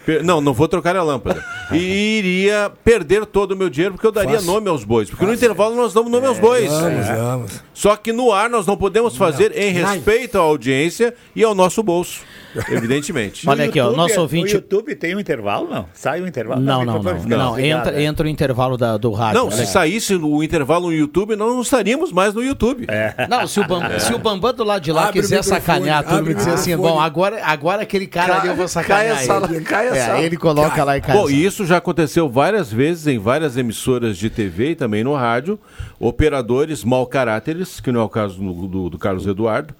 [0.05, 1.43] Per- Não, não vou trocar a lâmpada.
[1.71, 4.51] E iria perder todo o meu dinheiro porque eu daria Fácil.
[4.51, 5.09] nome aos bois.
[5.09, 6.71] Porque no intervalo nós damos nome aos bois.
[6.71, 7.63] Vamos, vamos.
[7.73, 11.83] Só que no ar nós não podemos fazer em respeito à audiência e ao nosso
[11.83, 12.21] bolso.
[12.69, 13.47] Evidentemente.
[13.49, 14.53] Olha aqui, ó, YouTube, nosso No ouvinte.
[14.53, 15.85] YouTube tem um intervalo, não?
[15.93, 16.61] Sai um intervalo?
[16.61, 17.03] Não, o não, não.
[17.03, 18.03] Não, desligado, entra, né?
[18.03, 19.41] entra o intervalo da, do rádio.
[19.41, 22.87] Não, se saísse o intervalo no YouTube, nós não estaríamos mais no YouTube.
[23.29, 26.03] Não, se o, Bam, se o Bambam do lado de lá Abre o quiser sacanear
[26.03, 29.23] tudo e o dizer assim, bom, agora, agora aquele cara ali eu vou sacanear Cai
[29.23, 29.63] a sala, ele.
[29.65, 30.19] cai a É, sala.
[30.21, 31.15] ele coloca lá e cai.
[31.15, 35.13] Bom, e isso já aconteceu várias vezes em várias emissoras de TV e também no
[35.13, 35.59] rádio.
[35.99, 39.73] Operadores mau caráteres, que não é o caso do, do- do Carlos Eduardo,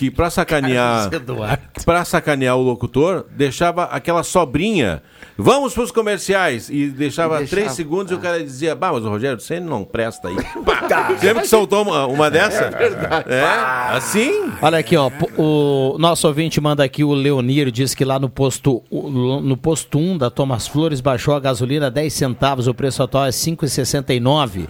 [0.00, 1.62] que para sacanear, Eduardo.
[1.84, 5.02] para sacanear o locutor, deixava aquela sobrinha.
[5.36, 7.46] Vamos para os comerciais e deixava, E deixava.
[7.46, 10.36] três segundos e o cara dizia: Bah, mas o Rogério, você não presta aí.
[10.64, 12.64] Pá, Lembra que soltou uma, uma dessa?
[12.64, 13.30] É verdade.
[13.30, 13.44] É,
[13.94, 14.50] assim.
[14.62, 18.82] Olha aqui, ó, o nosso ouvinte manda aqui, o Leonir, diz que lá no posto,
[18.90, 23.30] no posto 1 da Thomas Flores baixou a gasolina 10 centavos, o preço atual é
[23.30, 24.66] 5,69.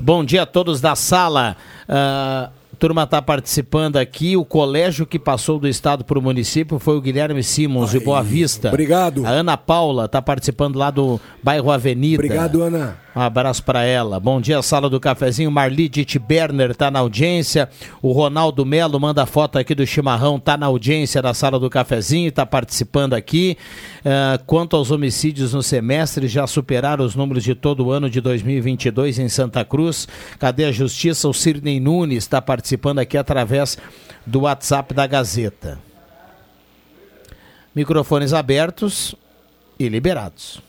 [0.00, 1.54] Bom dia a todos da sala.
[1.86, 2.48] Ah,
[2.80, 4.38] turma está participando aqui.
[4.38, 8.22] O colégio que passou do estado para o município foi o Guilherme Simons, de Boa
[8.22, 8.68] Vista.
[8.68, 9.26] Obrigado.
[9.26, 12.22] A Ana Paula está participando lá do bairro Avenida.
[12.24, 12.96] Obrigado, Ana.
[13.14, 14.20] Um abraço para ela.
[14.20, 15.50] Bom dia, sala do cafezinho.
[15.50, 17.68] Marli Ditt Berner tá na audiência.
[18.00, 22.30] O Ronaldo Melo manda foto aqui do chimarrão, tá na audiência da sala do cafezinho,
[22.30, 23.58] tá participando aqui.
[24.04, 28.20] Ah, quanto aos homicídios no semestre, já superaram os números de todo o ano de
[28.20, 30.06] 2022 em Santa Cruz.
[30.38, 31.28] Cadê a justiça?
[31.28, 32.69] O Sirnei Nunes está participando
[33.00, 33.76] aqui através
[34.26, 35.78] do WhatsApp da Gazeta.
[37.74, 39.14] Microfones abertos
[39.78, 40.60] e liberados.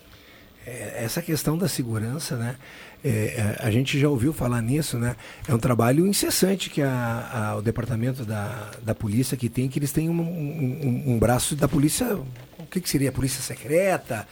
[0.65, 2.55] É, essa questão da segurança, né?
[3.03, 5.15] é, é, a gente já ouviu falar nisso, né?
[5.47, 9.79] É um trabalho incessante que a, a- o departamento da, da polícia que tem, que
[9.79, 13.09] eles têm um, um- um- braço da polícia, o que, que seria?
[13.09, 14.27] A polícia secreta,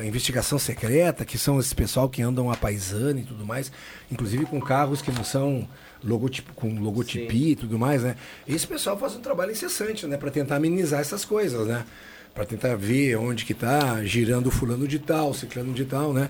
[0.00, 3.70] a investigação secreta, que são esse pessoal que andam a paisana e tudo mais,
[4.10, 5.68] inclusive com carros que não são
[6.04, 8.16] logotipo, com logotipia e tudo mais, né?
[8.48, 10.16] Esse pessoal faz um trabalho incessante, né?
[10.16, 11.84] Para tentar amenizar essas coisas, né?
[12.34, 16.28] Para tentar ver onde que tá girando o fulano de tal, ciclano de tal, né?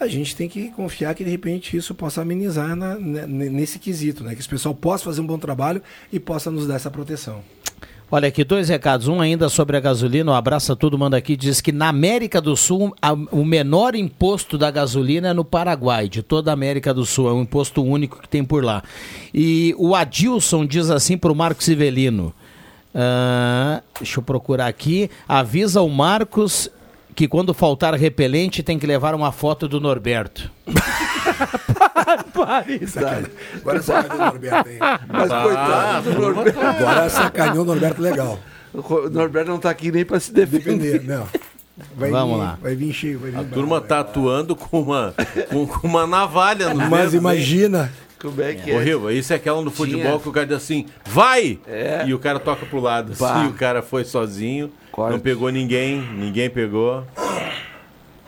[0.00, 4.24] A gente tem que confiar que de repente isso possa amenizar na- ne- nesse quesito,
[4.24, 4.34] né?
[4.34, 5.80] Que esse pessoal possa fazer um bom trabalho
[6.12, 7.42] e possa nos dar essa proteção.
[8.14, 9.08] Olha aqui, dois recados.
[9.08, 10.30] Um ainda sobre a gasolina.
[10.32, 11.34] Um abraço a todo mundo aqui.
[11.34, 16.10] Diz que na América do Sul, a- o menor imposto da gasolina é no Paraguai,
[16.10, 17.30] de toda a América do Sul.
[17.30, 18.82] É um imposto único que tem por lá.
[19.32, 22.34] E o Adilson diz assim para o Marcos Sivelino.
[22.94, 25.08] ah, deixa eu procurar aqui.
[25.26, 26.68] Avisa o Marcos
[27.14, 30.50] que quando faltar repelente tem que levar uma foto do Norberto.
[33.60, 34.78] Agora sacaneou o Norberto, hein?
[35.08, 36.60] Mas coitado do Norberto.
[36.60, 38.38] Agora sacaneou o Norberto legal.
[38.74, 41.02] O Norberto não tá aqui nem para se defender.
[41.02, 41.26] Não.
[41.96, 42.58] Vai Vamos vir, lá.
[42.60, 45.14] Vai vir cheio, vai vir A turma tá atuando com uma,
[45.50, 47.92] com, com uma navalha nos Mas imagina.
[48.20, 48.76] Como é que é?
[48.76, 49.10] Horrível.
[49.10, 50.18] Isso é aquela no futebol Tinha.
[50.20, 51.58] que o cara diz assim, vai!
[51.66, 52.04] É.
[52.06, 53.14] E o cara toca pro lado.
[53.18, 53.40] Bah.
[53.40, 57.04] Assim, o cara foi sozinho, não pegou ninguém, ninguém pegou.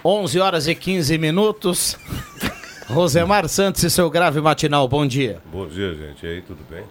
[0.05, 1.97] 11 horas e 15 minutos.
[2.89, 5.39] Rosemar Santos e seu grave matinal, bom dia.
[5.51, 6.25] Bom dia, gente.
[6.25, 6.85] E aí, tudo bem?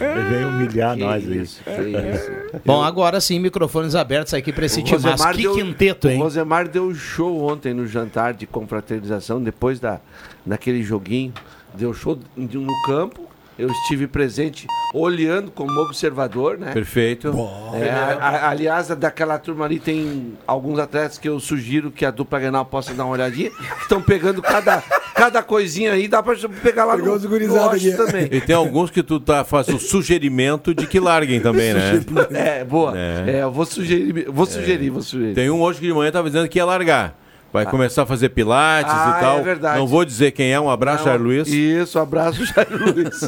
[0.00, 2.30] Ele veio humilhar Que nós isso, que isso.
[2.64, 4.98] Bom, agora sim, microfones abertos aqui para esse time.
[5.02, 6.18] Mas que deu, quinteto, hein?
[6.18, 10.00] O Rosemar deu show ontem no jantar de confraternização, depois da,
[10.44, 11.34] daquele joguinho.
[11.74, 13.26] Deu show de- no campo.
[13.58, 16.72] Eu estive presente olhando como observador, né?
[16.72, 17.28] Perfeito.
[17.74, 22.10] É, a- a- aliás, daquela turma ali tem alguns atletas que eu sugiro que a
[22.10, 23.50] dupla Grenal possa dar uma olhadinha.
[23.80, 24.82] Estão pegando cada,
[25.14, 27.92] cada coisinha aí, dá pra pegar lá Pegou no, no aqui.
[27.92, 28.28] também.
[28.30, 32.04] E tem alguns que tu tá, faz o sugerimento de que larguem também, né?
[32.32, 32.92] É, boa.
[32.96, 33.24] É.
[33.38, 35.34] É, eu vou sugerir, vou sugerir, vou sugerir.
[35.34, 37.18] Tem um hoje que de manhã tava dizendo que ia largar.
[37.64, 39.38] Vai começar a fazer pilates Ah, e tal.
[39.38, 39.78] é verdade.
[39.78, 40.60] Não vou dizer quem é.
[40.60, 41.48] Um abraço, Não, Jair Luiz.
[41.48, 43.22] Isso, abraço, Jair Luiz.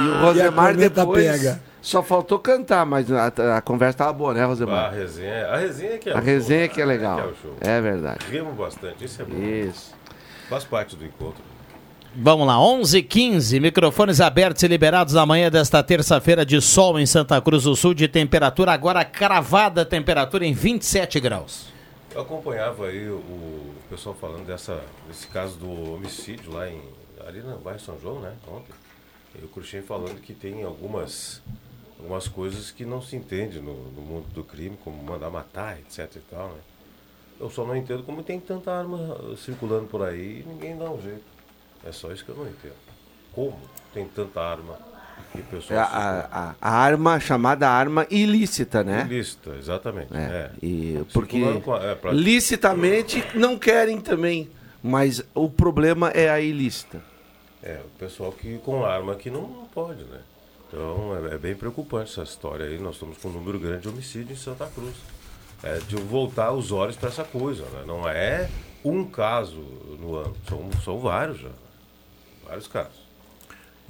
[0.00, 1.62] e o Rosemar corneta depois pega.
[1.80, 4.92] só faltou cantar, mas a, a conversa tava boa, né, Ah, a Rosemar?
[4.92, 6.92] resenha, a resenha que é A resenha show, que é né?
[6.92, 7.16] legal.
[7.16, 7.56] Que é o show.
[7.60, 8.18] É verdade.
[8.30, 9.36] Rimo bastante, isso é bom.
[9.38, 9.92] Isso.
[10.48, 11.42] Faz parte do encontro.
[12.14, 17.00] Vamos lá, 11 h 15 microfones abertos e liberados na manhã desta terça-feira de sol
[17.00, 21.71] em Santa Cruz do Sul, de temperatura agora cravada, temperatura em 27 graus.
[22.14, 26.82] Eu acompanhava aí o, pessoal falando dessa, desse caso do homicídio lá em,
[27.26, 28.36] ali no bairro São João, né?
[28.46, 28.74] Ontem.
[29.34, 31.40] E o Cruxem falando que tem algumas,
[31.98, 36.16] algumas coisas que não se entende no, no mundo do crime, como mandar matar, etc
[36.16, 36.60] e tal, né?
[37.40, 38.98] Eu só não entendo como tem tanta arma
[39.38, 41.24] circulando por aí e ninguém dá um jeito.
[41.82, 42.76] É só isso que eu não entendo.
[43.32, 43.58] Como
[43.94, 44.78] tem tanta arma
[45.34, 49.06] É pessoal a, a- a arma chamada arma ilícita, né?
[49.08, 50.12] Ilícita, exatamente.
[50.14, 50.50] É, É.
[50.62, 54.50] E porque com a- é, pra- licitamente não querem também,
[54.82, 57.00] mas o problema é a ilícita.
[57.62, 60.18] É, o pessoal que com arma que não, não pode, né?
[60.68, 62.78] Então é, é bem preocupante essa história aí.
[62.78, 64.94] Nós estamos com um número grande de homicídio em Santa Cruz.
[65.62, 67.84] É de voltar os olhos para essa coisa, né?
[67.86, 68.48] Não é
[68.84, 69.60] um caso
[70.00, 71.50] no ano, são, são vários já.
[72.44, 73.01] Vários casos.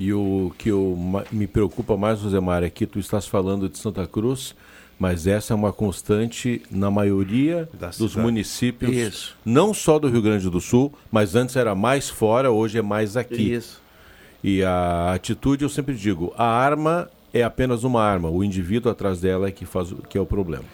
[0.03, 0.99] E o que eu,
[1.31, 4.53] me preocupa mais, Rosemar, é que tu estás falando de Santa Cruz,
[4.99, 8.19] mas essa é uma constante na maioria dos cidade.
[8.19, 9.37] municípios, Isso.
[9.45, 13.17] não só do Rio Grande do Sul, mas antes era mais fora, hoje é mais
[13.17, 13.53] aqui.
[13.55, 13.81] Isso.
[14.43, 19.21] E a atitude, eu sempre digo, a arma é apenas uma arma, o indivíduo atrás
[19.21, 20.65] dela é que, faz, o- que é o problema.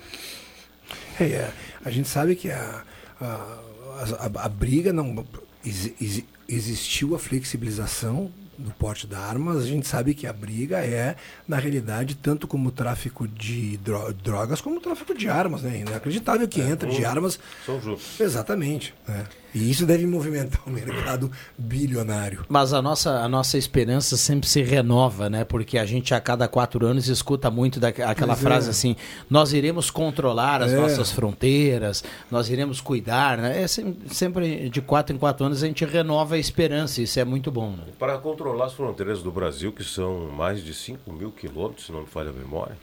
[1.21, 1.53] É, é,
[1.85, 2.83] a gente sabe que a,
[3.21, 5.23] a, a- a briga não.
[5.63, 10.79] exi- exi- existiu a flexibilização do porte da arma, a gente sabe que a briga
[10.79, 11.15] é,
[11.47, 15.79] na realidade, tanto como o tráfico de dro- drogas, como o tráfico de armas, né?
[15.79, 17.39] Inacreditável que entra de armas.
[17.65, 18.21] São juntos.
[18.21, 18.93] Exatamente.
[19.07, 19.25] né?
[19.55, 22.45] E isso deve movimentar o mercado bilionário.
[22.49, 25.45] Mas a nossa, a nossa esperança sempre se renova, né?
[25.45, 28.43] Porque a gente a cada quatro anos escuta muito daquela Pois é.
[28.43, 28.95] frase assim:
[29.29, 30.77] nós iremos controlar as É.
[30.77, 33.63] nossas fronteiras, nós iremos cuidar, né?
[33.63, 37.25] É sem- sempre de quatro em quatro anos a gente renova a esperança, isso é
[37.25, 37.85] muito bom, né?
[37.99, 42.01] Para controlar as fronteiras do Brasil, que são mais de 5 mil quilômetros, se não
[42.03, 42.77] me falha a memória,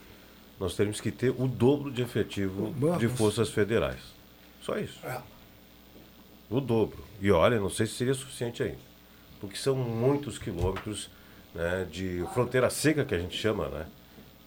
[0.59, 3.99] nós temos que ter o dobro de efetivo Boa, de forças federais.
[4.61, 4.97] Só isso.
[5.03, 5.17] É.
[6.49, 7.03] O dobro.
[7.21, 8.77] E olha, não sei se seria suficiente ainda.
[9.39, 11.09] Porque são muitos quilômetros
[11.53, 13.85] né, de fronteira seca, que a gente chama, né?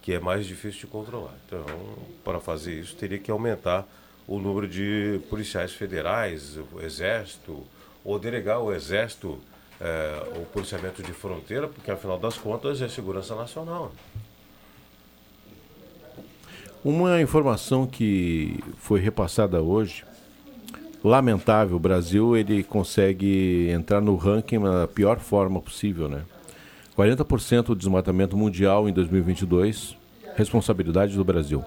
[0.01, 1.35] Que é mais difícil de controlar.
[1.45, 1.65] Então,
[2.23, 3.87] para fazer isso, teria que aumentar
[4.27, 7.65] o número de policiais federais, o exército,
[8.03, 9.39] ou delegar o exército
[9.81, 13.93] eh, o policiamento de fronteira, porque afinal das contas é segurança nacional.
[16.83, 20.05] Uma informação que foi repassada hoje
[21.03, 21.77] lamentável.
[21.77, 26.23] O Brasil ele consegue entrar no ranking da pior forma possível, né?
[26.97, 29.95] 40% do desmatamento mundial em 2022,
[30.35, 31.63] responsabilidade do Brasil.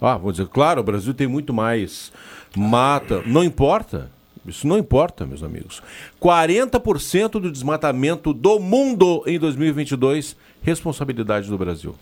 [0.00, 2.10] Ah, vou dizer, claro, o Brasil tem muito mais
[2.56, 4.10] mata, não importa.
[4.46, 5.82] Isso não importa, meus amigos.
[6.18, 11.94] 40% do desmatamento do mundo em 2022, responsabilidade do Brasil.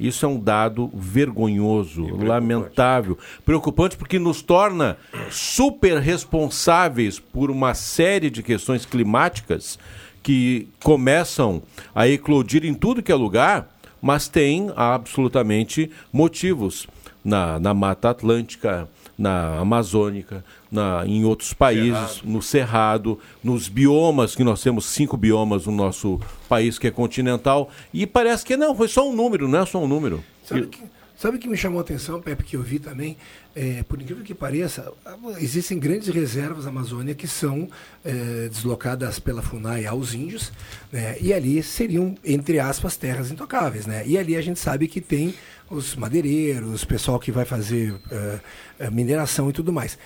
[0.00, 4.96] Isso é um dado vergonhoso, lamentável, preocupante porque nos torna
[5.30, 9.78] super responsáveis por uma série de questões climáticas
[10.22, 11.62] que começam
[11.94, 13.68] a eclodir em tudo que é lugar,
[14.00, 16.86] mas tem absolutamente motivos
[17.24, 22.20] na, na Mata Atlântica, na Amazônica, na, em outros países, Cerrado.
[22.24, 27.68] no Cerrado, nos biomas, que nós temos cinco biomas no nosso país que é continental,
[27.92, 30.22] e parece que não, foi só um número, não é só um número.
[30.44, 30.82] Sabe que,
[31.22, 33.16] sabe que me chamou a atenção, Pepe, que eu vi também?
[33.54, 34.92] É, por incrível que pareça,
[35.38, 37.70] existem grandes reservas na Amazônia que são
[38.04, 40.50] é, deslocadas pela FUNAI aos índios,
[40.90, 43.86] né, e ali seriam, entre aspas, terras intocáveis.
[43.86, 44.02] Né?
[44.04, 45.32] E ali a gente sabe que tem
[45.70, 49.96] os madeireiros, o pessoal que vai fazer uh, mineração e tudo mais.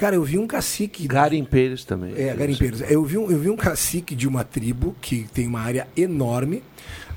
[0.00, 1.06] Cara, eu vi um cacique.
[1.06, 2.14] Garimpeiros também.
[2.16, 2.80] É, garimpeiros.
[2.90, 6.64] Eu vi, um, eu vi um cacique de uma tribo que tem uma área enorme,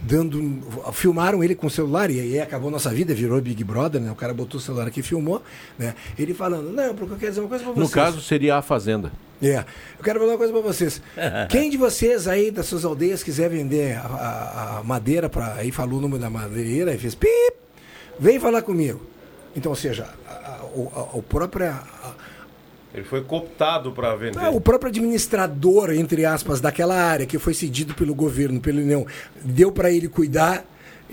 [0.01, 0.61] dando.
[0.91, 4.11] Filmaram ele com o celular, e aí acabou nossa vida, virou Big Brother, né?
[4.11, 5.41] O cara botou o celular aqui e filmou,
[5.79, 5.95] né?
[6.19, 7.89] Ele falando, não, porque eu quero dizer uma coisa pra vocês.
[7.89, 9.13] No caso, seria a Fazenda.
[9.41, 9.59] É.
[9.97, 11.01] Eu quero falar uma coisa pra vocês.
[11.47, 15.71] Quem de vocês aí das suas aldeias quiser vender a, a, a madeira para Aí
[15.71, 17.53] falou o número da madeireira e fez pip,
[18.19, 19.01] vem falar comigo.
[19.55, 21.73] Então, ou seja, a, o, o próprio.
[22.93, 24.39] Ele foi cooptado para vender.
[24.39, 29.05] É, o próprio administrador, entre aspas, daquela área que foi cedido pelo governo, pela União,
[29.43, 30.63] deu para ele cuidar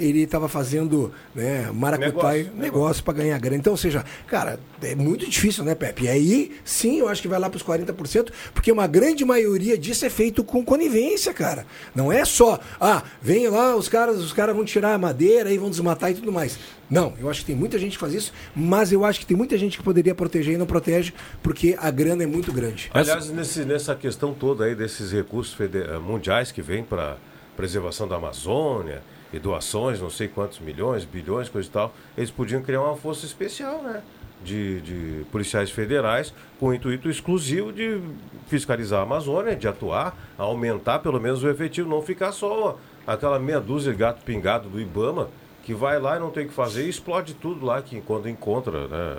[0.00, 3.58] ele estava fazendo né, maracutaia, negócio, negócio para ganhar grana.
[3.58, 6.04] Então, ou seja, cara, é muito difícil, né, Pepe?
[6.04, 9.76] E aí, sim, eu acho que vai lá para os 40%, porque uma grande maioria
[9.76, 11.66] disso é feito com conivência, cara.
[11.94, 15.58] Não é só, ah, vem lá, os caras, os caras vão tirar a madeira e
[15.58, 16.58] vão desmatar e tudo mais.
[16.88, 19.36] Não, eu acho que tem muita gente que faz isso, mas eu acho que tem
[19.36, 22.90] muita gente que poderia proteger e não protege, porque a grana é muito grande.
[22.92, 25.56] Aliás, nesse, nessa questão toda aí desses recursos
[26.02, 27.16] mundiais que vêm para
[27.56, 29.02] preservação da Amazônia,
[29.32, 33.26] e doações, não sei quantos milhões, bilhões, coisa e tal, eles podiam criar uma força
[33.26, 34.02] especial, né?
[34.42, 38.00] De, de policiais federais com o intuito exclusivo de
[38.46, 43.60] fiscalizar a Amazônia, de atuar, aumentar pelo menos o efetivo, não ficar só aquela meia
[43.60, 45.28] dúzia de gato pingado do Ibama
[45.62, 48.28] que vai lá e não tem o que fazer e explode tudo lá que quando
[48.28, 49.16] encontra né,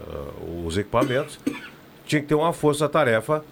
[0.66, 1.40] os equipamentos.
[2.06, 3.44] Tinha que ter uma força-tarefa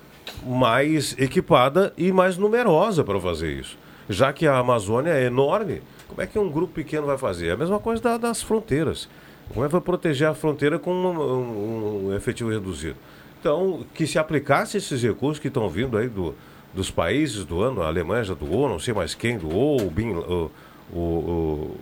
[0.44, 3.78] mais equipada e mais numerosa para fazer isso.
[4.10, 7.48] Já que a Amazônia é enorme, como é que um grupo pequeno vai fazer?
[7.48, 9.08] É a mesma coisa da, das fronteiras.
[9.54, 12.98] Como é que vai proteger a fronteira com um, um, um, efetivo reduzido?
[13.40, 16.36] Então, que se aplicasse esses recursos que estão vindo aí do,
[16.74, 20.52] dos países doando, a Alemanha já doou, não sei mais quem doou, o, Bin, o,
[20.92, 21.78] o, o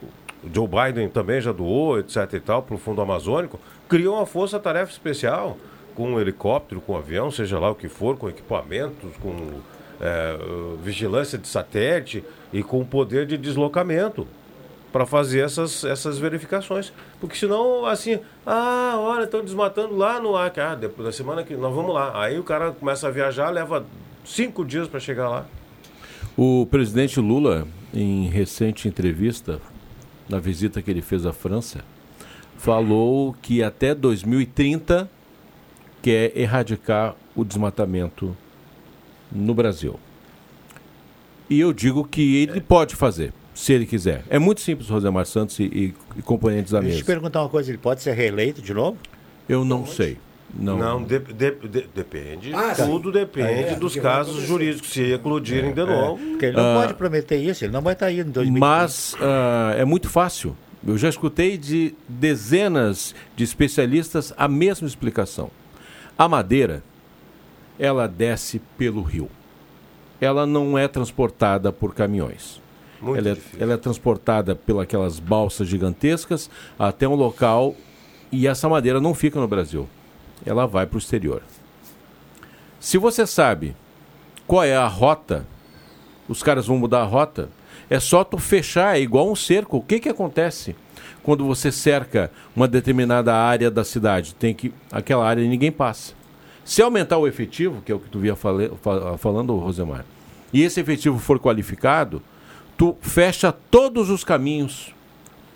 [0.53, 3.59] Joe Biden também já doou, etc e tal, para o Fundo Amazônico,
[3.89, 5.57] criou uma força-tarefa especial
[5.95, 9.61] com um helicóptero, com um avião, seja lá o que for, com equipamentos, com
[9.99, 10.37] é,
[10.81, 12.23] vigilância de satélite
[12.53, 14.27] e com poder de deslocamento
[14.91, 16.91] para fazer essas, essas verificações.
[17.19, 20.61] Porque senão, assim, ah, olha, estão desmatando lá no Acre.
[20.61, 22.19] Ah, depois da semana que nós vamos lá.
[22.19, 23.85] Aí o cara começa a viajar, leva
[24.25, 25.45] cinco dias para chegar lá.
[26.35, 29.59] O presidente Lula, em recente entrevista,
[30.29, 31.83] na visita que ele fez à França,
[32.57, 35.09] falou que até 2030
[36.01, 38.35] quer erradicar o desmatamento
[39.31, 39.99] no Brasil.
[41.49, 44.23] E eu digo que ele pode fazer, se ele quiser.
[44.29, 46.89] É muito simples, Rosemar Santos e, e, e componentes da mesa.
[46.89, 48.97] Deixa eu te perguntar uma coisa, ele pode ser reeleito de novo?
[49.47, 49.95] Eu não pode.
[49.95, 50.17] sei.
[50.53, 52.53] Não, não de, de, de, depende.
[52.53, 53.19] Ah, tudo sim.
[53.19, 56.21] depende é, dos casos jurídicos, se eclodirem é, de novo.
[56.21, 58.59] É, porque ele não uh, pode prometer isso, ele não vai estar aí em 2020.
[58.59, 60.55] Mas uh, é muito fácil.
[60.85, 65.51] Eu já escutei de dezenas de especialistas a mesma explicação.
[66.17, 66.81] A madeira
[67.79, 69.29] ela desce pelo rio.
[70.19, 72.61] Ela não é transportada por caminhões.
[73.01, 76.49] Ela é, ela é, transportada pelas balsas gigantescas
[76.79, 77.75] até um local
[78.31, 79.87] e essa madeira não fica no Brasil.
[80.45, 81.43] Ela vai para o exterior.
[82.79, 83.75] Se você sabe
[84.47, 85.45] qual é a rota,
[86.27, 87.49] os caras vão mudar a rota,
[87.89, 89.77] é só tu fechar, é igual um cerco.
[89.77, 90.75] O que, que acontece
[91.23, 94.33] quando você cerca uma determinada área da cidade?
[94.35, 96.16] Tem que aquela área ninguém passa.
[96.67, 98.69] Se aumentar o efetivo, que é o que tu via fale,
[99.19, 100.03] falando, Rosemar,
[100.51, 102.21] e esse efetivo for qualificado,
[102.77, 104.93] tu fecha todos os caminhos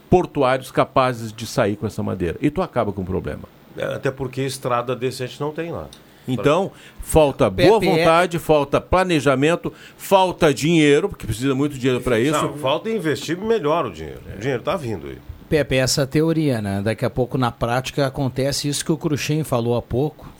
[0.09, 2.37] portuários capazes de sair com essa madeira.
[2.41, 3.43] E tu acaba com o problema.
[3.77, 5.89] É, Até porque estrada decente não tem lá.
[6.25, 12.41] Então, falta boa vontade, falta planejamento, falta dinheiro, porque precisa muito dinheiro para isso.
[12.41, 14.21] Não, falta investir melhor o dinheiro.
[14.33, 15.17] O dinheiro está vindo aí.
[15.49, 16.81] Pepe, essa teoria, né?
[16.81, 20.39] Daqui a pouco na prática acontece isso que o Cruxem falou há pouco.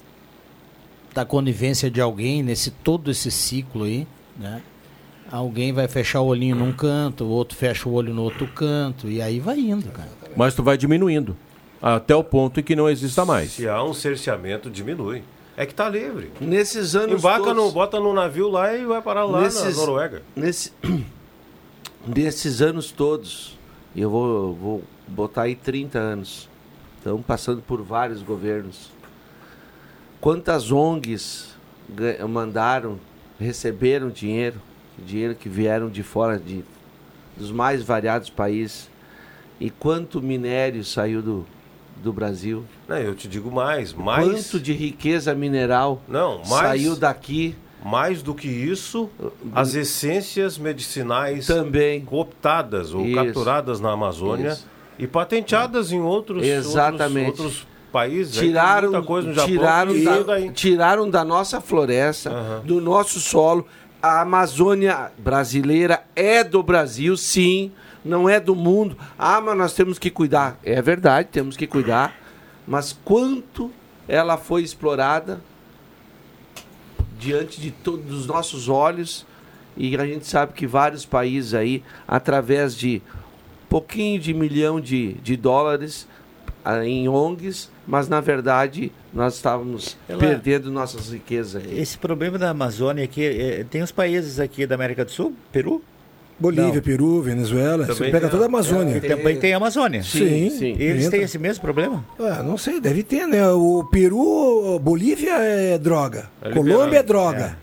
[1.14, 4.08] Da conivência de alguém nesse todo esse ciclo aí,
[4.38, 4.62] né?
[5.32, 9.10] Alguém vai fechar o olhinho num canto, o outro fecha o olho no outro canto,
[9.10, 10.10] e aí vai indo, cara.
[10.36, 11.36] Mas tu vai diminuindo.
[11.82, 13.52] Até o ponto em que não exista mais.
[13.54, 15.24] Se há um cerceamento, diminui.
[15.58, 16.32] É que está livre.
[16.40, 19.82] Nesses anos Embarca todos- no, bota no navio lá e vai parar lá Nesses- na
[19.86, 20.22] Noruega.
[20.36, 20.72] Nesse,
[22.08, 23.58] nesses anos todos,
[23.96, 26.50] e eu vou, vou botar aí 30 anos,
[26.98, 28.92] estamos passando por vários governos.
[30.22, 31.58] Quantas ONGs
[32.30, 33.00] mandaram,
[33.40, 34.62] receberam dinheiro,
[35.04, 36.64] dinheiro que vieram de fora de,
[37.36, 38.88] dos mais variados países,
[39.60, 41.46] e quanto minério saiu do,
[42.04, 42.64] do Brasil?
[42.88, 44.28] Não, eu te digo mais, mais.
[44.28, 46.50] Quanto de riqueza mineral Não, mais.
[46.50, 47.56] saiu daqui?
[47.84, 49.10] Mais do que isso,
[49.56, 53.16] as essências medicinais também cooptadas ou Isso.
[53.16, 54.68] capturadas na Amazônia Isso.
[55.00, 57.30] e patenteadas em outros, Exatamente.
[57.30, 57.71] outros, outros
[58.32, 63.20] tem tiraram, muita coisa no Japão tiraram, que da, tiraram da nossa floresta, do nosso
[63.20, 63.68] solo.
[64.02, 67.72] A Amazônia brasileira é do Brasil, sim,
[68.04, 68.98] não é do mundo.
[69.18, 70.58] Ah, mas nós temos que cuidar.
[70.64, 72.16] É verdade, temos que cuidar.
[72.68, 73.72] Mas quanto
[74.08, 75.42] ela foi explorada
[77.20, 79.26] diante de todos os nossos olhos
[79.78, 83.02] e a gente sabe que vários países aí, através de
[83.70, 86.08] pouquinho de milhão de, de dólares
[86.84, 91.80] em ONGs, mas na verdade nós estávamos Ela- perdendo nossas riquezas aqui.
[91.80, 95.82] Esse problema da Amazônia aqui, eh, tem os países aqui da América do Sul, Peru?
[96.40, 96.82] Bolívia, Não.
[96.82, 98.98] Peru, Venezuela, você Também pega tem toda a Amazônia.
[98.98, 100.02] É, também tem a Amazônia.
[100.02, 100.76] Sim, Sim.
[100.80, 101.12] Eles entra.
[101.20, 102.04] têm esse mesmo problema?
[102.20, 103.48] Ah, não sei, deve ter, né?
[103.50, 106.30] O Peru, Bolívia é droga.
[106.42, 107.08] É Colômbia é liberado.
[107.08, 107.58] droga.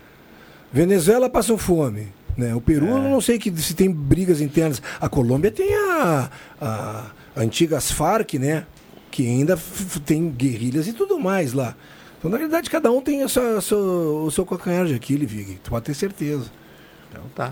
[0.71, 2.07] Venezuela passam fome.
[2.37, 2.55] Né?
[2.55, 4.81] O Peru, eu não sei que, se tem brigas internas.
[5.01, 6.29] A Colômbia tem a,
[6.61, 8.63] a, antigas Farc, né?
[9.11, 9.57] Que ainda
[10.05, 11.75] tem guerrilhas e tudo mais lá.
[12.17, 15.29] Então, na realidade, cada um tem a sua- a sua- o seu calcanhar de Aquiles,
[15.31, 15.59] Vig.
[15.63, 16.51] Tu pode ter certeza.
[17.09, 17.51] Então tá.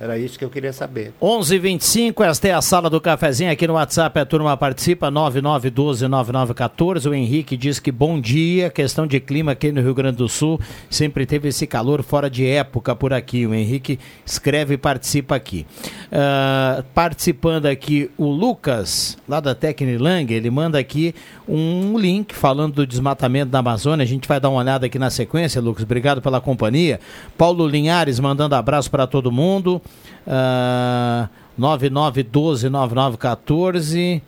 [0.00, 1.12] Era isso que eu queria saber.
[1.20, 7.10] 11:25 esta é a sala do cafezinho aqui no WhatsApp, a turma participa 99129914.
[7.10, 10.60] O Henrique diz que bom dia, questão de clima aqui no Rio Grande do Sul,
[10.88, 13.44] sempre teve esse calor fora de época por aqui.
[13.44, 15.66] O Henrique escreve e participa aqui.
[16.12, 21.12] Ah, participando aqui o Lucas, lá da Tecnilang, ele manda aqui
[21.48, 24.04] um link falando do desmatamento da Amazônia.
[24.04, 25.82] A gente vai dar uma olhada aqui na sequência, Lucas.
[25.82, 27.00] Obrigado pela companhia.
[27.36, 29.82] Paulo Linhares mandando abraço para todo mundo.
[30.26, 31.28] Ah,
[31.58, 34.22] 99129914.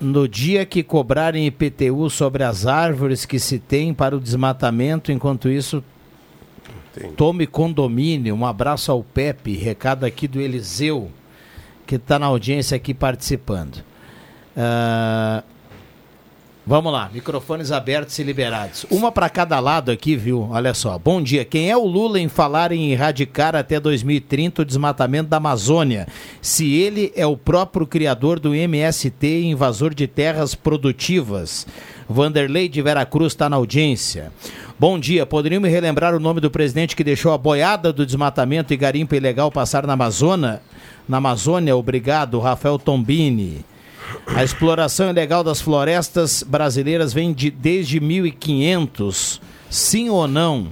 [0.00, 5.48] No dia que cobrarem IPTU sobre as árvores que se tem para o desmatamento, enquanto
[5.48, 5.82] isso,
[7.16, 8.32] tome condomínio.
[8.34, 11.10] Um abraço ao Pepe, recado aqui do Eliseu,
[11.84, 13.82] que está na audiência aqui participando.
[14.56, 15.42] Ah,
[16.68, 18.84] Vamos lá, microfones abertos e liberados.
[18.90, 20.48] Uma para cada lado aqui, viu?
[20.50, 20.98] Olha só.
[20.98, 21.42] Bom dia.
[21.42, 26.06] Quem é o Lula em falar em erradicar até 2030 o desmatamento da Amazônia?
[26.42, 31.66] Se ele é o próprio criador do MST invasor de terras produtivas.
[32.06, 34.30] Vanderlei de Veracruz está na audiência.
[34.78, 35.24] Bom dia.
[35.24, 39.14] Poderiam me relembrar o nome do presidente que deixou a boiada do desmatamento e garimpo
[39.14, 40.60] ilegal passar na Amazônia?
[41.08, 43.64] Na Amazônia, obrigado, Rafael Tombini.
[44.26, 49.40] A exploração ilegal das florestas brasileiras vem de, desde 1500.
[49.70, 50.68] Sim ou não?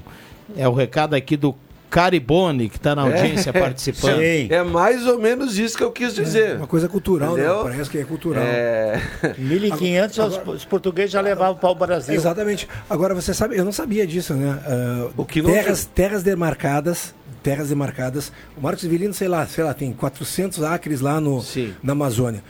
[0.57, 1.55] É o recado aqui do
[1.91, 4.21] Caribone, que está na audiência participando.
[4.21, 6.57] É mais ou menos isso que eu quis dizer.
[6.57, 7.45] Uma coisa cultural, né?
[7.63, 8.43] Parece que é cultural.
[8.43, 9.01] É...
[9.39, 12.15] 1500 os, os portugueses já levavam para o Brasil.
[12.15, 12.69] Exatamente.
[12.89, 14.59] Agora, você sabe, eu não sabia disso, né?
[14.67, 18.33] Ah, O que não terras, terras demarcadas, terras demarcadas.
[18.57, 21.43] O Marcos Severino, sei lá, sei lá, tem 400 acres lá no,
[21.83, 22.43] na Amazônia.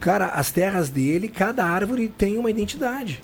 [0.00, 3.22] Cara, as terras dele, cada árvore tem uma identidade.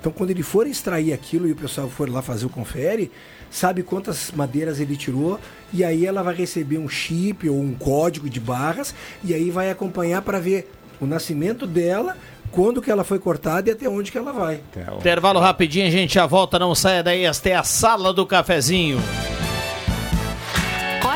[0.00, 3.10] Então, quando ele for extrair aquilo e o pessoal for lá fazer o confere,
[3.48, 5.38] sabe quantas madeiras ele tirou
[5.72, 8.92] e aí ela vai receber um chip ou um código de barras
[9.22, 12.16] e aí vai acompanhar para ver o nascimento dela,
[12.50, 14.60] quando que ela foi cortada e até onde que ela vai.
[14.98, 17.24] Intervalo rapidinho, a gente já volta, não saia daí.
[17.24, 18.98] Esta é a sala do cafezinho.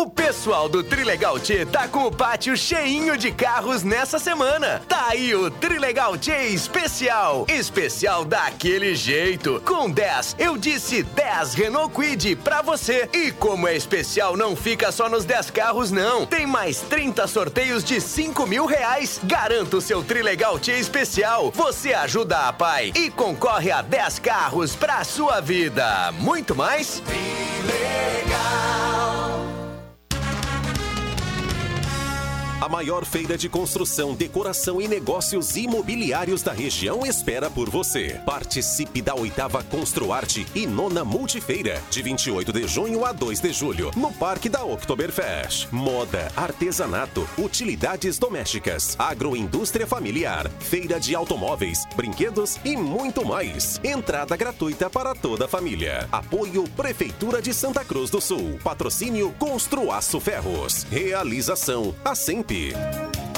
[0.00, 4.80] O pessoal do Trilegal T tá com o pátio cheinho de carros nessa semana.
[4.88, 7.44] Tá aí o Trilegal T especial.
[7.48, 9.60] Especial daquele jeito.
[9.66, 13.10] Com 10, eu disse 10 Renault Quid pra você.
[13.12, 16.24] E como é especial, não fica só nos 10 carros, não.
[16.26, 19.18] Tem mais 30 sorteios de 5 mil reais.
[19.24, 21.50] Garanta o seu Trilegal T especial.
[21.50, 26.12] Você ajuda a pai e concorre a 10 carros pra sua vida.
[26.12, 27.02] Muito mais?
[32.68, 38.20] A maior feira de construção, decoração e negócios imobiliários da região espera por você.
[38.26, 43.90] Participe da oitava Construarte e nona Multifeira, de 28 de junho a 2 de julho,
[43.96, 45.66] no Parque da Oktoberfest.
[45.72, 53.80] Moda, artesanato, utilidades domésticas, agroindústria familiar, feira de automóveis, brinquedos e muito mais.
[53.82, 56.06] Entrada gratuita para toda a família.
[56.12, 58.60] Apoio Prefeitura de Santa Cruz do Sul.
[58.62, 60.82] Patrocínio Construaço Ferros.
[60.90, 62.57] Realização a sempre.
[62.58, 63.37] Oeste.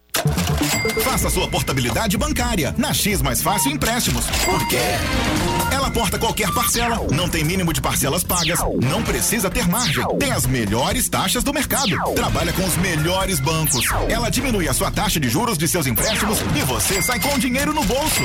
[0.13, 0.50] Bye.
[1.03, 4.25] Faça sua portabilidade bancária na X Mais Fácil Empréstimos.
[4.45, 4.77] Por quê?
[5.71, 10.31] Ela porta qualquer parcela, não tem mínimo de parcelas pagas, não precisa ter margem, tem
[10.31, 13.85] as melhores taxas do mercado, trabalha com os melhores bancos.
[14.09, 17.73] Ela diminui a sua taxa de juros de seus empréstimos e você sai com dinheiro
[17.73, 18.21] no bolso.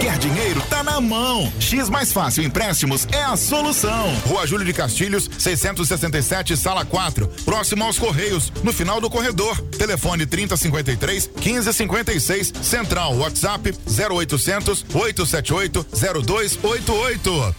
[0.00, 0.60] Quer dinheiro?
[0.68, 1.50] Tá na mão.
[1.60, 4.12] X Mais Fácil Empréstimos é a solução.
[4.26, 9.58] Rua Júlio de Castilhos, 667, sala 4, próximo aos Correios, no final do corredor.
[9.78, 11.30] Telefone 3053
[11.86, 15.86] 1556, Central WhatsApp 0800 878
[16.24, 17.54] 0288.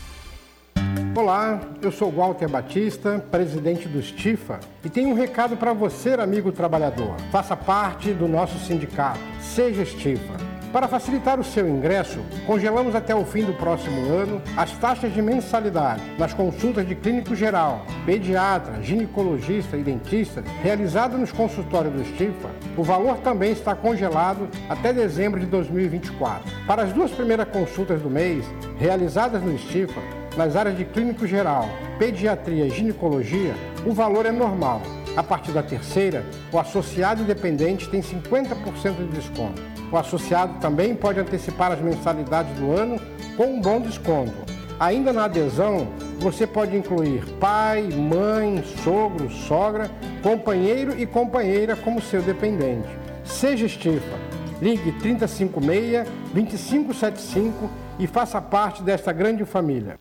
[1.15, 6.51] Olá, eu sou Walter Batista, presidente do Stifa, e tenho um recado para você, amigo
[6.51, 7.15] trabalhador.
[7.32, 9.20] Faça parte do nosso sindicato.
[9.41, 10.49] Seja Stifa.
[10.72, 15.20] Para facilitar o seu ingresso, congelamos até o fim do próximo ano as taxas de
[15.20, 22.51] mensalidade nas consultas de clínico geral, pediatra, ginecologista e dentista realizadas nos consultórios do Stifa.
[22.78, 26.47] O valor também está congelado até dezembro de 2024.
[26.67, 28.45] Para as duas primeiras consultas do mês,
[28.78, 30.01] realizadas no Stifa,
[30.38, 31.67] nas áreas de clínico geral,
[31.97, 33.55] pediatria e ginecologia,
[33.88, 34.84] o valor é normal.
[35.17, 39.78] A partir da terceira, o associado independente tem 50% de desconto.
[39.92, 43.00] O associado também pode antecipar as mensalidades do ano
[43.36, 44.50] com um bom desconto.
[44.80, 45.88] Ainda na adesão,
[46.20, 49.90] você pode incluir pai, mãe, sogro, sogra,
[50.22, 52.88] companheiro e companheira como seu dependente.
[53.24, 54.18] Seja Estifa.
[54.62, 59.98] Ligue 356 2575 e faça parte desta grande família.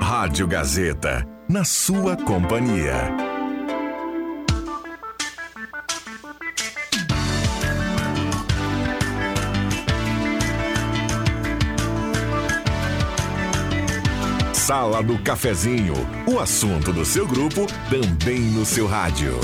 [0.00, 3.37] Rádio Gazeta, na sua companhia.
[14.68, 15.94] Sala do Cafezinho,
[16.26, 19.40] o assunto do seu grupo também no seu rádio.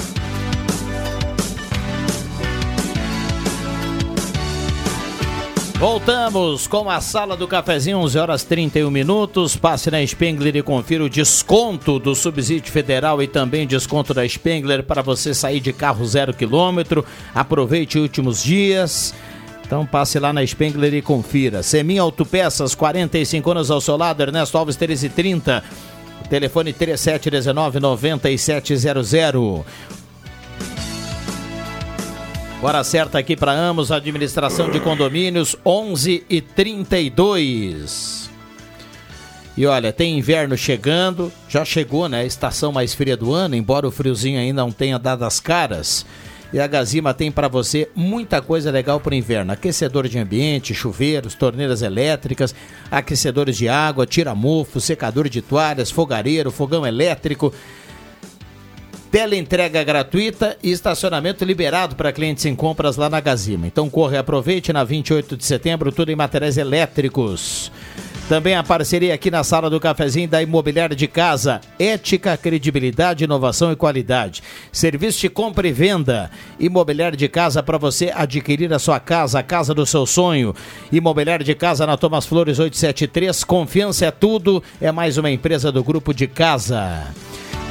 [5.78, 9.56] Voltamos com a sala do cafezinho, 11 horas 31 minutos.
[9.56, 14.82] Passe na Spengler e confira o desconto do subsídio federal e também desconto da Spengler
[14.82, 17.04] para você sair de carro zero quilômetro.
[17.34, 19.14] Aproveite os últimos dias.
[19.66, 21.62] Então passe lá na Spengler e confira.
[21.62, 25.64] Semin Autopeças, 45 anos ao seu lado, Ernesto Alves 1330.
[26.28, 29.64] Telefone 3719 9700.
[32.62, 38.30] Hora certa aqui para Amos, administração de condomínios, 11 e 32.
[39.56, 42.20] E olha, tem inverno chegando, já chegou, né?
[42.20, 46.06] A estação mais fria do ano, embora o friozinho ainda não tenha dado as caras.
[46.54, 50.72] E a Gazima tem para você muita coisa legal para o inverno: aquecedor de ambiente,
[50.72, 52.54] chuveiros, torneiras elétricas,
[52.88, 57.52] aquecedores de água, tira-mofo, secador de toalhas, fogareiro, fogão elétrico.
[59.10, 63.66] Tela entrega gratuita e estacionamento liberado para clientes em compras lá na Gazima.
[63.66, 67.72] Então corre, aproveite na 28 de setembro, tudo em materiais elétricos.
[68.28, 71.60] Também a parceria aqui na sala do cafezinho da Imobiliária de Casa.
[71.78, 74.42] Ética, credibilidade, inovação e qualidade.
[74.72, 76.30] Serviço de compra e venda.
[76.58, 80.54] Imobiliária de Casa para você adquirir a sua casa, a casa do seu sonho.
[80.90, 83.44] Imobiliária de Casa na Thomas Flores 873.
[83.44, 84.62] Confiança é tudo.
[84.80, 87.12] É mais uma empresa do grupo de casa.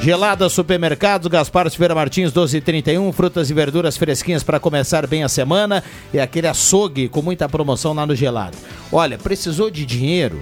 [0.03, 3.13] Gelada Supermercados, Gaspar Silveira Martins, 12,31.
[3.13, 5.81] Frutas e verduras fresquinhas para começar bem a semana.
[6.13, 8.57] E aquele açougue com muita promoção lá no Gelado.
[8.91, 10.41] Olha, precisou de dinheiro?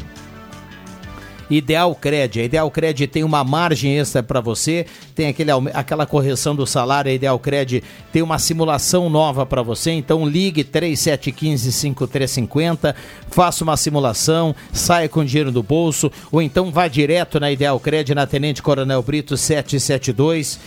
[1.51, 2.39] Ideal Cred.
[2.39, 7.11] A Ideal Cred tem uma margem extra para você, tem aquele, aquela correção do salário.
[7.11, 9.91] A Ideal Cred tem uma simulação nova para você.
[9.91, 12.95] Então ligue 3715-5350,
[13.29, 18.15] faça uma simulação, saia com dinheiro do bolso, ou então vá direto na Ideal Cred,
[18.15, 20.57] na Tenente Coronel Brito 772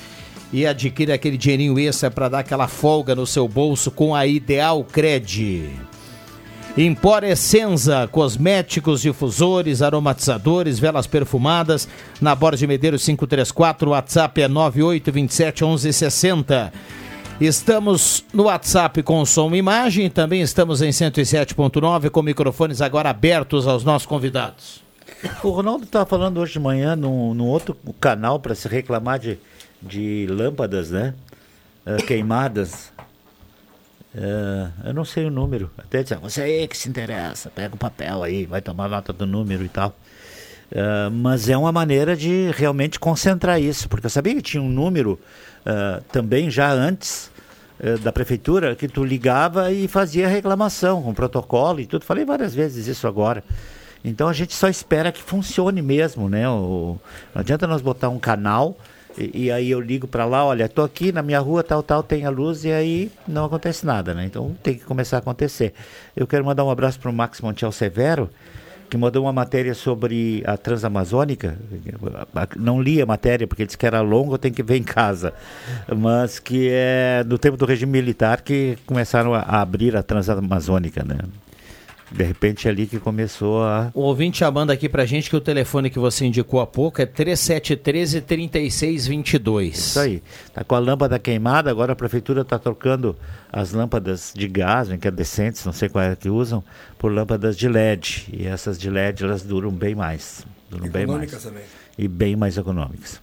[0.52, 4.84] e adquira aquele dinheirinho extra para dar aquela folga no seu bolso com a Ideal
[4.84, 5.93] Cred.
[6.76, 11.86] Empor Essenza, cosméticos, difusores, aromatizadores, velas perfumadas,
[12.20, 16.72] na de Medeiros 534, o WhatsApp é 98271160.
[17.40, 23.68] Estamos no WhatsApp com som e imagem, também estamos em 107.9 com microfones agora abertos
[23.68, 24.82] aos nossos convidados.
[25.44, 29.38] O Ronaldo estava falando hoje de manhã num, num outro canal para se reclamar de,
[29.80, 31.14] de lâmpadas, né?
[31.86, 32.92] Ah, queimadas.
[34.16, 35.70] Ah, eu não sei o número.
[35.76, 39.26] Até "Ah, você aí que se interessa, pega o papel aí, vai tomar nota do
[39.26, 39.94] número e tal.
[40.74, 44.68] Ah, mas é uma maneira de realmente concentrar isso, porque eu sabia que tinha um
[44.68, 45.18] número
[45.66, 47.30] ah, também já antes
[47.80, 52.04] eh, da prefeitura que tu ligava e fazia reclamação com protocolo e tudo.
[52.04, 53.42] Falei várias vezes isso agora.
[54.04, 56.48] Então a gente só espera que funcione mesmo, né?
[56.48, 56.98] O,
[57.34, 58.76] não adianta nós botar um canal
[59.16, 62.02] e, e aí eu ligo para lá, olha, tô aqui na minha rua, tal, tal,
[62.02, 64.24] tem a luz e aí não acontece nada, né?
[64.24, 65.72] Então tem que começar a acontecer.
[66.16, 68.28] Eu quero mandar um abraço para o Max Montiel Severo,
[68.88, 71.56] que mandou uma matéria sobre a Transamazônica.
[72.56, 75.32] Não li a matéria porque disse que era longa, eu tenho que ver em casa.
[75.94, 81.18] Mas que é do tempo do regime militar que começaram a abrir a Transamazônica, né?
[82.14, 83.90] De repente é ali que começou a.
[83.92, 87.06] O ouvinte chamando aqui pra gente que o telefone que você indicou há pouco é
[87.06, 89.76] 3713 3622.
[89.76, 90.22] Isso aí.
[90.52, 93.16] Tá com a lâmpada queimada, agora a prefeitura está trocando
[93.52, 96.62] as lâmpadas de gás, incandescentes, não sei qual é que usam,
[96.98, 98.28] por lâmpadas de LED.
[98.32, 100.46] E essas de LED elas duram bem mais.
[100.70, 101.32] Duram bem mais.
[101.32, 101.64] Também.
[101.98, 103.20] E bem mais econômicas.